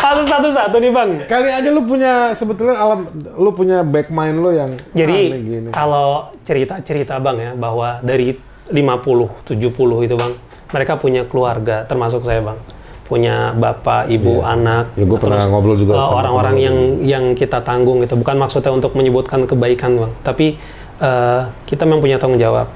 Satu, 0.00 0.22
satu, 0.28 0.48
satu 0.52 0.76
nih, 0.76 0.92
Bang. 0.92 1.10
Kali 1.24 1.48
aja 1.48 1.68
lu 1.72 1.88
punya 1.88 2.36
sebetulnya 2.36 2.76
alam 2.76 3.08
lu 3.16 3.50
punya 3.56 3.80
back 3.80 4.12
mind 4.12 4.38
lu 4.38 4.52
yang 4.52 4.70
Jadi 4.92 5.32
kalau 5.72 6.28
cerita-cerita 6.44 7.16
Bang 7.18 7.40
ya 7.40 7.52
bahwa 7.56 8.04
dari 8.04 8.36
50, 8.68 8.76
70 8.76 10.06
itu 10.06 10.14
Bang, 10.20 10.32
mereka 10.68 11.00
punya 11.00 11.24
keluarga 11.24 11.88
termasuk 11.88 12.28
saya 12.28 12.44
Bang. 12.44 12.60
Punya 13.08 13.56
bapak, 13.56 14.12
ibu, 14.12 14.44
anak. 14.44 14.92
Ya, 14.92 15.08
gua 15.08 15.16
pernah 15.16 15.48
ngobrol 15.48 15.80
juga 15.80 15.96
eh, 15.96 16.08
orang-orang 16.12 16.56
yang 16.60 16.76
yang 17.00 17.24
kita 17.32 17.64
tanggung 17.64 18.04
gitu. 18.04 18.20
Bukan 18.20 18.36
maksudnya 18.36 18.68
untuk 18.68 18.92
menyebutkan 18.92 19.48
kebaikan 19.48 19.96
Bang, 19.96 20.12
tapi 20.20 20.60
eh, 21.00 21.40
kita 21.64 21.88
memang 21.88 22.04
punya 22.04 22.20
tanggung 22.20 22.36
jawab. 22.36 22.68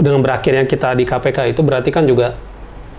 Dengan 0.00 0.24
berakhirnya 0.24 0.64
kita 0.64 0.96
di 0.96 1.04
KPK 1.04 1.52
itu 1.52 1.60
berarti 1.60 1.92
kan 1.92 2.08
juga 2.08 2.40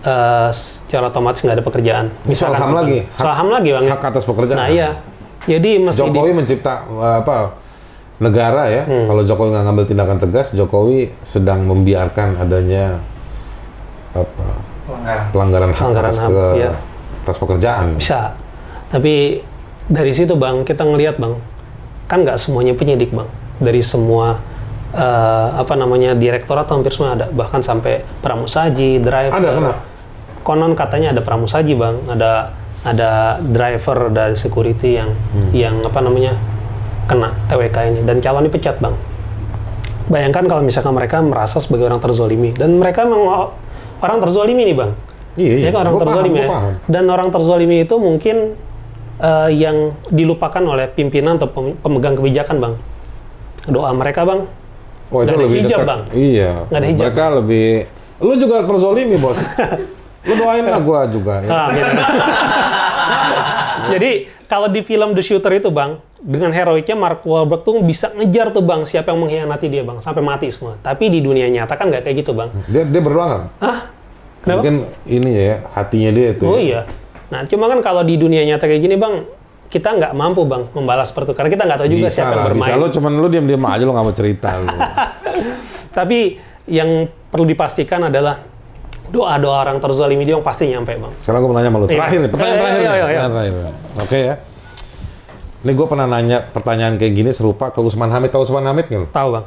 eh, 0.06 0.50
secara 0.54 1.10
otomatis 1.10 1.42
nggak 1.42 1.58
ada 1.58 1.66
pekerjaan. 1.66 2.06
Soal 2.38 2.54
HAM 2.54 2.72
lagi? 2.78 3.00
Soal 3.18 3.34
HAM 3.34 3.50
lagi 3.50 3.70
Bang. 3.74 3.86
Hak 3.90 4.06
atas 4.06 4.24
pekerjaan. 4.24 4.58
Nah 4.62 4.70
iya. 4.70 5.02
Jadi 5.50 5.82
mesti 5.82 6.02
di- 6.02 6.14
Jokowi 6.14 6.32
mencipta 6.34 6.86
uh, 6.90 7.22
apa 7.22 7.58
negara 8.22 8.70
ya. 8.70 8.84
Hmm. 8.86 9.06
Kalau 9.10 9.22
Jokowi 9.26 9.50
nggak 9.54 9.66
ngambil 9.66 9.86
tindakan 9.90 10.18
tegas, 10.22 10.48
Jokowi 10.54 11.10
sedang 11.26 11.66
membiarkan 11.66 12.38
adanya 12.38 13.02
apa 14.16 14.55
Pelanggaran. 15.06 15.30
pelanggaran 15.32 15.70
hak 15.70 15.80
Pelanggaran 15.80 16.10
atas, 16.10 16.20
HAM, 16.20 16.30
ke, 16.34 16.46
iya. 16.58 16.72
atas 17.24 17.38
pekerjaan. 17.38 17.86
Bisa. 18.02 18.20
Tapi 18.90 19.14
dari 19.86 20.12
situ 20.18 20.34
bang, 20.34 20.66
kita 20.66 20.82
ngelihat 20.82 21.22
bang, 21.22 21.38
kan 22.10 22.26
nggak 22.26 22.42
semuanya 22.42 22.74
penyidik 22.74 23.14
bang. 23.14 23.30
Dari 23.62 23.86
semua 23.86 24.42
eh, 24.96 25.48
apa 25.56 25.74
namanya 25.78 26.18
direktorat 26.18 26.66
hampir 26.72 26.90
semua 26.90 27.14
ada, 27.14 27.30
bahkan 27.30 27.62
sampai 27.62 28.02
pramusaji, 28.26 29.04
driver. 29.04 29.38
Ada, 29.38 29.50
kenapa? 29.54 29.78
Konon 30.46 30.74
katanya 30.74 31.14
ada 31.14 31.22
pramusaji 31.22 31.74
bang, 31.78 31.96
ada 32.10 32.54
ada 32.86 33.42
driver 33.42 34.14
dari 34.14 34.38
security 34.38 35.02
yang 35.02 35.10
Hmm. 35.34 35.50
yang 35.54 35.76
apa 35.82 36.00
namanya 36.06 36.38
kena 37.10 37.34
TWK 37.50 37.78
ini 37.94 38.00
dan 38.06 38.22
calon 38.22 38.46
dipecat 38.46 38.78
bang. 38.78 38.94
Bayangkan 40.06 40.46
kalau 40.46 40.62
misalkan 40.62 40.94
mereka 40.94 41.18
merasa 41.22 41.58
sebagai 41.58 41.90
orang 41.90 41.98
terzolimi 41.98 42.54
dan 42.54 42.78
mereka 42.78 43.10
orang 44.00 44.18
terzolimi 44.20 44.64
nih 44.66 44.76
bang. 44.76 44.92
Iya, 45.36 45.54
iya. 45.54 45.64
Ya 45.68 45.70
kan 45.70 45.80
orang 45.84 45.94
Gua 45.96 46.04
terzolimi 46.08 46.40
ya. 46.40 46.48
paham. 46.48 46.74
Dan 46.88 47.04
orang 47.08 47.28
terzolimi 47.30 47.76
itu 47.84 47.96
mungkin 47.96 48.36
eh, 49.16 49.50
yang 49.52 49.76
dilupakan 50.08 50.64
oleh 50.64 50.88
pimpinan 50.88 51.36
atau 51.36 51.48
pem- 51.48 51.76
pemegang 51.80 52.16
kebijakan, 52.16 52.56
Bang. 52.60 52.74
Doa 53.66 53.92
mereka, 53.92 54.24
Bang. 54.24 54.48
Oh, 55.12 55.22
itu 55.22 55.32
ada 55.32 55.44
lebih 55.44 55.60
hijab, 55.64 55.84
dekat. 55.84 55.88
Bang. 55.88 56.02
Iya. 56.12 56.52
Nggak 56.68 56.80
ada 56.80 56.88
hijab. 56.88 57.04
Mereka 57.04 57.24
lebih 57.40 57.68
lu 58.16 58.34
juga 58.40 58.64
terzolimi, 58.64 59.16
Bos. 59.20 59.36
lu 60.26 60.34
doain 60.34 60.64
lah 60.64 60.82
gua 60.82 61.06
juga 61.06 61.44
ya. 61.44 61.50
Ah, 61.54 61.68
gitu. 61.70 61.94
Jadi 63.94 64.12
kalau 64.46 64.68
di 64.68 64.82
film 64.82 65.14
The 65.14 65.22
Shooter 65.22 65.54
itu 65.54 65.70
bang, 65.70 66.02
dengan 66.26 66.50
heroiknya 66.50 66.98
Mark 66.98 67.22
Wahlberg 67.22 67.62
tuh 67.62 67.78
bisa 67.86 68.10
ngejar 68.18 68.50
tuh 68.50 68.66
bang 68.66 68.82
siapa 68.82 69.14
yang 69.14 69.22
mengkhianati 69.22 69.70
dia 69.70 69.86
bang 69.86 70.02
sampai 70.02 70.26
mati 70.26 70.50
semua. 70.50 70.74
Tapi 70.82 71.14
di 71.14 71.22
dunia 71.22 71.46
nyata 71.54 71.78
kan 71.78 71.94
nggak 71.94 72.02
kayak 72.02 72.26
gitu 72.26 72.34
bang. 72.34 72.50
Dia 72.66 72.82
dia 72.82 73.02
berdoa? 73.06 73.54
Hah? 73.62 73.94
Kenapa? 74.42 74.66
Mungkin 74.66 74.76
ini 75.06 75.32
ya 75.38 75.56
hatinya 75.78 76.10
dia 76.10 76.28
itu. 76.34 76.44
Oh 76.50 76.58
ya. 76.58 76.66
iya. 76.66 76.82
Nah 77.30 77.46
cuma 77.46 77.70
kan 77.70 77.80
kalau 77.86 78.02
di 78.02 78.18
dunia 78.18 78.42
nyata 78.42 78.66
kayak 78.66 78.82
gini 78.82 78.98
bang, 78.98 79.22
kita 79.70 79.94
nggak 79.94 80.12
mampu 80.18 80.42
bang 80.50 80.66
membalas 80.74 81.14
karena 81.14 81.50
kita 81.54 81.64
nggak 81.70 81.80
tahu 81.86 81.90
juga 81.94 82.08
Bisa 82.10 82.18
siapa 82.18 82.34
yang 82.34 82.46
bermain. 82.50 82.74
bisa 82.74 82.82
lu 82.82 82.88
cuman 82.90 83.12
lu 83.22 83.28
diam-diam 83.30 83.64
aja 83.70 83.84
lu 83.86 83.94
nggak 83.94 84.06
mau 84.10 84.16
cerita 84.18 84.50
lu. 84.58 84.68
Tapi 85.98 86.42
yang 86.66 87.06
perlu 87.30 87.46
dipastikan 87.46 88.10
adalah 88.10 88.42
doa-doa 89.14 89.70
orang 89.70 89.78
terzalimi 89.78 90.26
dia 90.26 90.34
yang 90.34 90.42
pasti 90.42 90.66
nyampe 90.74 90.98
bang. 90.98 91.14
Sekarang 91.22 91.46
gue 91.46 91.50
mau 91.54 91.58
nanya 91.62 91.70
sama 91.70 91.78
lu. 91.78 91.86
Iya. 91.86 91.94
Terakhir 92.02 92.18
nih, 92.18 92.30
pertanyaan 92.34 92.58
terakhir. 92.58 92.74
nih, 92.74 92.82
iya, 92.82 92.94
iya. 92.94 93.06
pertanyaan 93.06 93.32
terakhir. 93.38 93.54
Oke 94.02 94.18
ya. 94.18 94.36
Ini 95.66 95.74
gue 95.74 95.88
pernah 95.90 96.06
nanya 96.06 96.46
pertanyaan 96.46 96.94
kayak 96.96 97.14
gini 97.18 97.32
serupa 97.34 97.74
ke 97.74 97.82
Usman 97.82 98.14
Hamid. 98.14 98.30
Tahu 98.30 98.46
Usman 98.46 98.70
Hamid 98.70 98.86
nggak? 98.86 99.10
Tahu 99.10 99.28
bang? 99.34 99.46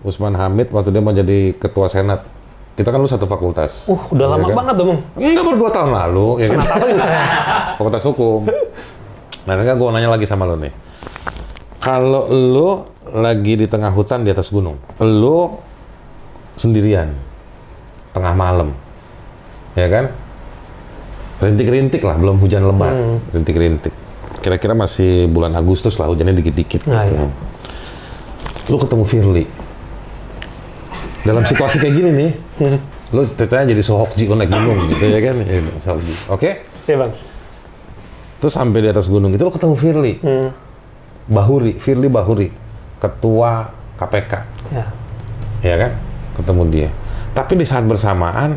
Usman 0.00 0.32
Hamid 0.32 0.72
waktu 0.72 0.88
dia 0.88 1.02
mau 1.04 1.12
jadi 1.12 1.52
ketua 1.52 1.92
senat. 1.92 2.24
Kita 2.72 2.88
kan 2.88 2.96
lu 2.96 3.04
satu 3.04 3.28
fakultas. 3.28 3.84
Uh, 3.84 4.00
udah 4.08 4.24
Iya 4.24 4.32
lama 4.32 4.46
kan? 4.48 4.56
banget 4.64 4.74
dong. 4.80 5.02
Enggak 5.12 5.44
baru 5.44 5.56
dua 5.60 5.70
tahun 5.74 5.90
lalu, 5.92 6.28
ya 6.40 6.46
kan? 6.46 6.56
Senat 6.56 6.68
apa 6.72 6.86
ini? 6.86 7.00
Fakultas 7.76 8.02
Hukum. 8.08 8.40
Nah, 9.44 9.52
kan 9.58 9.76
gue 9.76 9.88
nanya 9.92 10.08
lagi 10.08 10.24
sama 10.24 10.48
lo 10.48 10.56
nih. 10.56 10.72
Kalau 11.84 12.32
lo 12.32 12.70
lagi 13.12 13.60
di 13.60 13.66
tengah 13.68 13.92
hutan 13.92 14.24
di 14.24 14.32
atas 14.32 14.48
gunung, 14.48 14.80
lo 15.00 15.60
sendirian, 16.56 17.12
tengah 18.16 18.32
malam, 18.32 18.72
ya 19.72 19.88
kan? 19.88 20.04
Rintik-rintik 21.38 22.02
lah, 22.02 22.16
belum 22.16 22.40
hujan 22.40 22.66
lebat, 22.66 22.94
Hmm. 22.94 23.18
rintik-rintik. 23.30 23.94
Kira-kira 24.48 24.72
masih 24.72 25.28
bulan 25.28 25.52
Agustus 25.52 26.00
lah, 26.00 26.08
hujannya 26.08 26.32
dikit-dikit. 26.32 26.88
Nah, 26.88 27.04
gitu. 27.04 27.20
iya. 27.20 27.28
Lo 28.72 28.80
ketemu 28.80 29.04
Firly. 29.04 29.44
Dalam 31.20 31.44
situasi 31.44 31.76
kayak 31.76 31.92
gini 31.92 32.10
nih, 32.16 32.30
Hmm. 32.56 32.80
lo 33.12 33.28
ceritanya 33.28 33.76
jadi 33.76 33.82
Sohokji 33.84 34.24
lo 34.24 34.40
naik 34.40 34.48
gunung 34.48 34.88
gitu 34.88 35.04
ya 35.04 35.20
kan? 35.20 35.36
Ya, 35.44 35.60
Sohokji. 35.84 36.14
Oke? 36.32 36.64
Iya, 36.88 36.96
Bang. 36.96 37.12
Terus 38.40 38.52
sampai 38.56 38.80
di 38.80 38.88
atas 38.88 39.04
gunung 39.04 39.36
itu 39.36 39.44
lo 39.44 39.52
ketemu 39.52 39.74
Firly. 39.76 40.14
Hmm. 40.24 40.48
Bahuri, 41.28 41.76
Firly 41.76 42.08
Bahuri, 42.08 42.48
ketua 42.96 43.68
KPK, 44.00 44.32
Ya. 44.72 44.84
ya 45.60 45.76
kan? 45.76 45.92
Ketemu 46.40 46.62
dia. 46.72 46.88
Tapi 47.36 47.52
di 47.52 47.68
saat 47.68 47.84
bersamaan 47.84 48.56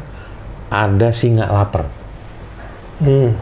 ada 0.72 1.12
singa 1.12 1.52
lapar. 1.52 1.84
Hmm. 3.04 3.36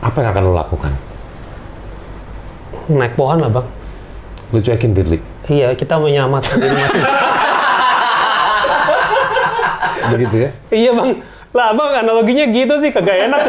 Apa 0.00 0.24
yang 0.24 0.32
akan 0.32 0.42
lo 0.42 0.56
lakukan? 0.56 1.12
Naik 2.88 3.16
pohon 3.16 3.40
lah, 3.40 3.48
Bang. 3.48 3.64
Lo 4.52 4.60
cuekin 4.60 4.92
Firly. 4.92 5.24
Iya, 5.48 5.72
kita 5.72 5.96
menyelamatkan 5.96 6.60
diri 6.60 6.76
masing 6.76 7.04
Begitu 10.14 10.36
ya? 10.36 10.50
Iya, 10.68 10.90
Bang. 10.92 11.10
Lah, 11.54 11.70
Bang, 11.72 11.90
analoginya 11.96 12.44
gitu 12.52 12.74
sih, 12.82 12.90
kagak 12.92 13.30
enak. 13.30 13.40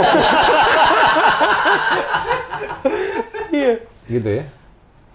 iya. 3.59 3.73
Gitu 4.07 4.29
ya? 4.29 4.43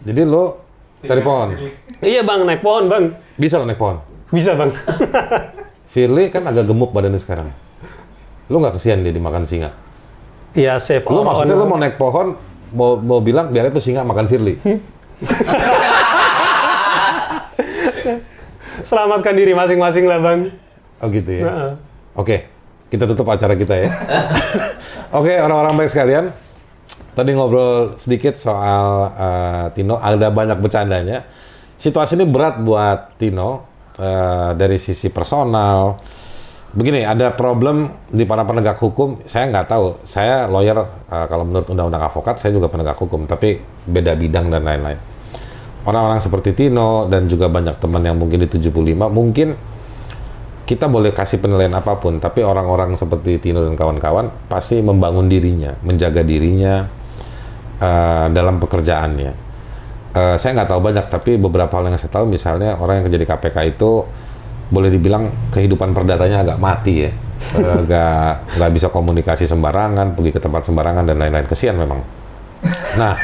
Jadi 0.05 0.21
lo 0.29 0.61
cari 1.05 1.23
pohon. 1.25 1.57
Iya, 2.05 2.21
Bang, 2.27 2.45
naik 2.45 2.61
pohon, 2.61 2.93
Bang. 2.93 3.17
Bisa 3.41 3.57
lo 3.57 3.65
naik 3.65 3.81
pohon. 3.81 4.05
Bisa, 4.29 4.53
Bang. 4.53 4.69
Firly 5.93 6.31
kan 6.31 6.47
agak 6.47 6.71
gemuk 6.71 6.95
badannya 6.95 7.19
sekarang. 7.19 7.51
Lo 8.47 8.63
nggak 8.63 8.79
kesian 8.79 9.03
dia 9.03 9.11
dimakan 9.11 9.43
singa? 9.49 9.75
Iya, 10.55 10.79
safe. 10.83 11.07
Lo 11.09 11.25
maksudnya 11.27 11.57
lo 11.59 11.67
mau 11.67 11.79
naik 11.79 11.99
pohon, 11.99 12.37
mau 12.75 12.97
mau 12.99 13.21
bilang 13.23 13.51
biar 13.51 13.71
itu 13.71 13.81
singa 13.83 14.03
makan 14.07 14.27
Firly? 14.27 14.59
Selamatkan 18.81 19.35
diri 19.37 19.53
masing-masing 19.53 20.09
lah, 20.09 20.19
Bang. 20.19 20.51
Oh 21.01 21.09
gitu 21.13 21.31
ya? 21.31 21.45
Heeh. 21.47 21.73
Oke, 22.17 22.37
kita 22.91 23.07
tutup 23.07 23.29
acara 23.31 23.55
kita 23.55 23.77
ya. 23.77 23.91
Oke, 25.19 25.37
orang-orang 25.39 25.79
baik 25.79 25.91
sekalian. 25.93 26.35
Tadi 27.15 27.31
ngobrol 27.35 27.99
sedikit 27.99 28.35
soal 28.39 29.13
eh, 29.15 29.65
Tino, 29.77 30.01
ada 30.01 30.31
banyak 30.31 30.59
bercandanya. 30.59 31.27
Situasi 31.81 32.17
ini 32.19 32.27
berat 32.29 32.61
buat 32.61 33.15
Tino 33.21 33.67
eh, 33.99 34.51
dari 34.57 34.77
sisi 34.81 35.09
personal. 35.13 36.01
Begini, 36.71 37.03
ada 37.03 37.35
problem 37.35 37.91
di 38.15 38.23
para 38.23 38.47
penegak 38.47 38.79
hukum. 38.79 39.19
Saya 39.27 39.51
nggak 39.51 39.67
tahu. 39.67 39.87
Saya 40.07 40.47
lawyer 40.47 40.87
eh, 40.87 41.27
kalau 41.27 41.43
menurut 41.43 41.67
undang-undang 41.67 42.07
avokat, 42.07 42.39
saya 42.39 42.55
juga 42.55 42.71
penegak 42.71 42.95
hukum, 42.95 43.27
tapi 43.27 43.59
beda 43.91 44.15
bidang 44.15 44.47
dan 44.47 44.63
lain-lain. 44.63 44.99
Orang-orang 45.83 46.23
seperti 46.23 46.55
Tino 46.55 47.11
dan 47.11 47.27
juga 47.27 47.51
banyak 47.51 47.75
teman 47.83 48.05
yang 48.07 48.15
mungkin 48.15 48.45
di 48.45 48.49
75 48.53 49.09
mungkin 49.09 49.57
kita 50.69 50.87
boleh 50.87 51.11
kasih 51.11 51.43
penilaian 51.43 51.75
apa 51.75 51.99
pun, 51.99 52.23
tapi 52.23 52.47
orang-orang 52.47 52.95
seperti 52.95 53.43
Tino 53.43 53.67
dan 53.67 53.75
kawan-kawan 53.75 54.31
pasti 54.47 54.79
membangun 54.79 55.27
dirinya, 55.27 55.75
menjaga 55.83 56.23
dirinya 56.23 56.87
eh, 57.83 58.27
dalam 58.31 58.63
pekerjaannya. 58.63 59.33
Eh, 60.15 60.37
saya 60.39 60.51
nggak 60.55 60.71
tahu 60.71 60.79
banyak, 60.79 61.07
tapi 61.11 61.35
beberapa 61.35 61.83
hal 61.83 61.91
yang 61.91 61.99
saya 61.99 62.15
tahu, 62.15 62.31
misalnya 62.31 62.79
orang 62.79 63.03
yang 63.03 63.05
kerja 63.11 63.19
di 63.19 63.27
KPK 63.27 63.57
itu 63.75 64.07
boleh 64.71 64.89
dibilang 64.89 65.51
kehidupan 65.51 65.91
perdatanya 65.91 66.47
agak 66.47 66.59
mati 66.63 67.05
ya, 67.05 67.13
agak 67.83 68.57
nggak 68.57 68.71
bisa 68.73 68.89
komunikasi 68.89 69.45
sembarangan, 69.45 70.15
pergi 70.15 70.31
ke 70.31 70.41
tempat 70.41 70.63
sembarangan 70.65 71.05
dan 71.05 71.19
lain-lain. 71.19 71.47
Kesian 71.51 71.75
memang. 71.75 72.01
Nah, 72.97 73.19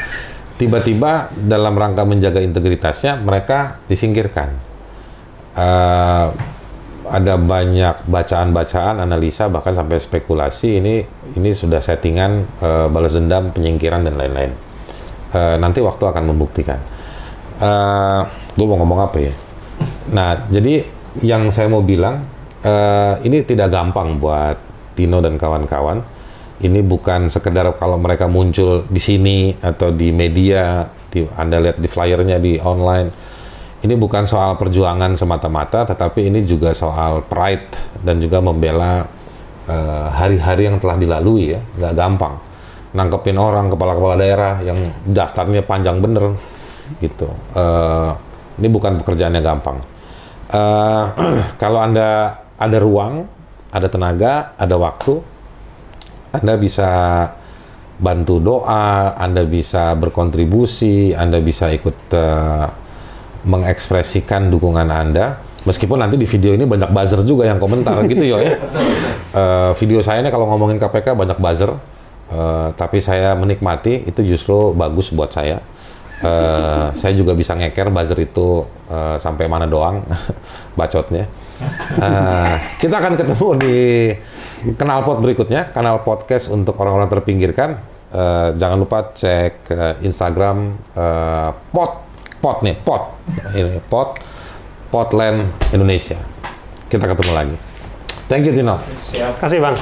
tiba-tiba 0.59 1.31
dalam 1.33 1.73
rangka 1.73 2.03
menjaga 2.03 2.43
integritasnya 2.43 3.15
mereka 3.17 3.79
disingkirkan. 3.87 4.49
Eh, 5.57 6.27
ada 7.07 7.39
banyak 7.39 8.03
bacaan-bacaan, 8.03 8.99
analisa 8.99 9.47
bahkan 9.47 9.71
sampai 9.71 9.95
spekulasi 9.95 10.83
ini 10.83 10.95
ini 11.39 11.49
sudah 11.55 11.79
settingan 11.79 12.43
eh, 12.59 12.87
balas 12.91 13.15
dendam, 13.15 13.55
penyingkiran 13.55 14.03
dan 14.03 14.19
lain-lain. 14.19 14.51
Eh, 15.31 15.55
nanti 15.59 15.79
waktu 15.79 16.03
akan 16.03 16.23
membuktikan. 16.27 16.79
Eh, 17.57 18.21
gue 18.27 18.65
mau 18.67 18.77
ngomong 18.83 18.99
apa 19.07 19.17
ya? 19.23 19.33
Nah, 20.11 20.47
jadi 20.49 20.96
yang 21.21 21.49
saya 21.49 21.69
mau 21.71 21.81
bilang 21.81 22.21
eh, 22.61 23.13
ini 23.25 23.41
tidak 23.45 23.73
gampang 23.73 24.17
buat 24.17 24.57
Tino 24.97 25.21
dan 25.21 25.37
kawan-kawan. 25.37 26.01
Ini 26.57 26.81
bukan 26.81 27.29
sekedar 27.29 27.69
kalau 27.77 28.01
mereka 28.01 28.25
muncul 28.25 28.81
di 28.89 28.97
sini 28.97 29.53
atau 29.61 29.93
di 29.93 30.09
media, 30.09 30.89
di, 31.13 31.21
Anda 31.37 31.61
lihat 31.61 31.77
di 31.77 31.85
flyernya 31.85 32.41
di 32.41 32.57
online. 32.57 33.13
Ini 33.77 33.93
bukan 33.93 34.25
soal 34.25 34.57
perjuangan 34.57 35.13
semata-mata, 35.13 35.85
tetapi 35.85 36.33
ini 36.33 36.41
juga 36.41 36.73
soal 36.73 37.21
pride 37.29 38.01
dan 38.01 38.17
juga 38.17 38.41
membela 38.41 39.05
eh, 39.69 40.07
hari-hari 40.09 40.65
yang 40.65 40.81
telah 40.81 40.97
dilalui 40.97 41.53
ya, 41.53 41.61
nggak 41.61 41.93
gampang. 41.93 42.41
Nangkepin 42.97 43.37
orang 43.37 43.69
kepala-kepala 43.69 44.17
daerah 44.17 44.57
yang 44.65 44.81
daftarnya 45.05 45.61
panjang 45.61 46.01
bener, 46.01 46.33
gitu. 46.97 47.29
Eh, 47.53 48.11
ini 48.57 48.67
bukan 48.73 48.97
pekerjaan 48.97 49.37
yang 49.37 49.45
gampang. 49.45 49.77
Eh, 50.47 51.05
kalau 51.61 51.79
anda 51.83 52.39
ada 52.57 52.77
ruang, 52.79 53.27
ada 53.71 53.87
tenaga, 53.91 54.55
ada 54.55 54.75
waktu, 54.79 55.19
anda 56.31 56.53
bisa 56.55 56.89
bantu 57.97 58.37
doa, 58.37 59.17
Anda 59.17 59.43
bisa 59.43 59.97
berkontribusi, 59.97 61.17
Anda 61.17 61.41
bisa 61.41 61.73
ikut 61.73 61.97
eh, 62.13 62.65
mengekspresikan 63.45 64.53
dukungan 64.53 64.87
Anda. 64.87 65.41
Meskipun 65.65 65.99
nanti 65.99 66.15
di 66.15 66.23
video 66.23 66.55
ini 66.55 66.63
banyak 66.63 66.93
buzzer 66.93 67.25
juga 67.27 67.43
yang 67.49 67.59
komentar 67.59 67.99
gitu 68.07 68.23
yo 68.23 68.37
ya. 68.39 68.55
Eh, 69.33 69.71
video 69.81 69.99
saya 70.05 70.23
ini 70.23 70.29
kalau 70.31 70.47
ngomongin 70.47 70.77
KPK 70.77 71.17
banyak 71.17 71.37
buzzer, 71.41 71.73
eh, 72.31 72.67
tapi 72.77 73.01
saya 73.01 73.33
menikmati 73.33 74.07
itu 74.07 74.21
justru 74.23 74.71
bagus 74.77 75.09
buat 75.11 75.33
saya. 75.33 75.59
Eh, 76.17 76.87
saya 76.97 77.13
juga 77.13 77.37
bisa 77.37 77.53
ngeker 77.53 77.93
buzzer 77.93 78.17
itu 78.17 78.65
eh, 78.89 79.17
sampai 79.21 79.45
mana 79.45 79.69
doang 79.69 80.01
bacotnya. 80.79 81.29
Eh, 81.97 82.55
kita 82.81 82.97
akan 82.97 83.13
ketemu 83.13 83.47
di 83.61 83.77
kanal 84.73 85.05
pot 85.05 85.21
berikutnya, 85.21 85.69
kanal 85.69 86.01
podcast 86.01 86.49
untuk 86.49 86.73
orang-orang 86.81 87.09
terpinggirkan. 87.09 87.77
Eh, 88.09 88.49
jangan 88.57 88.77
lupa 88.81 89.13
cek 89.13 89.69
eh, 89.69 89.93
Instagram 90.07 90.73
eh, 90.97 91.49
pot 91.69 92.07
pot 92.41 92.61
nih 92.65 92.77
pot 92.81 93.17
ini 93.53 93.77
pot 93.85 94.17
Potland 94.87 95.43
Indonesia. 95.75 96.15
Kita 96.87 97.03
ketemu 97.11 97.31
lagi. 97.35 97.55
Thank 98.31 98.47
you 98.47 98.55
Tino. 98.55 98.79
Siap. 99.11 99.39
Kasih, 99.39 99.59
Bang. 99.59 99.75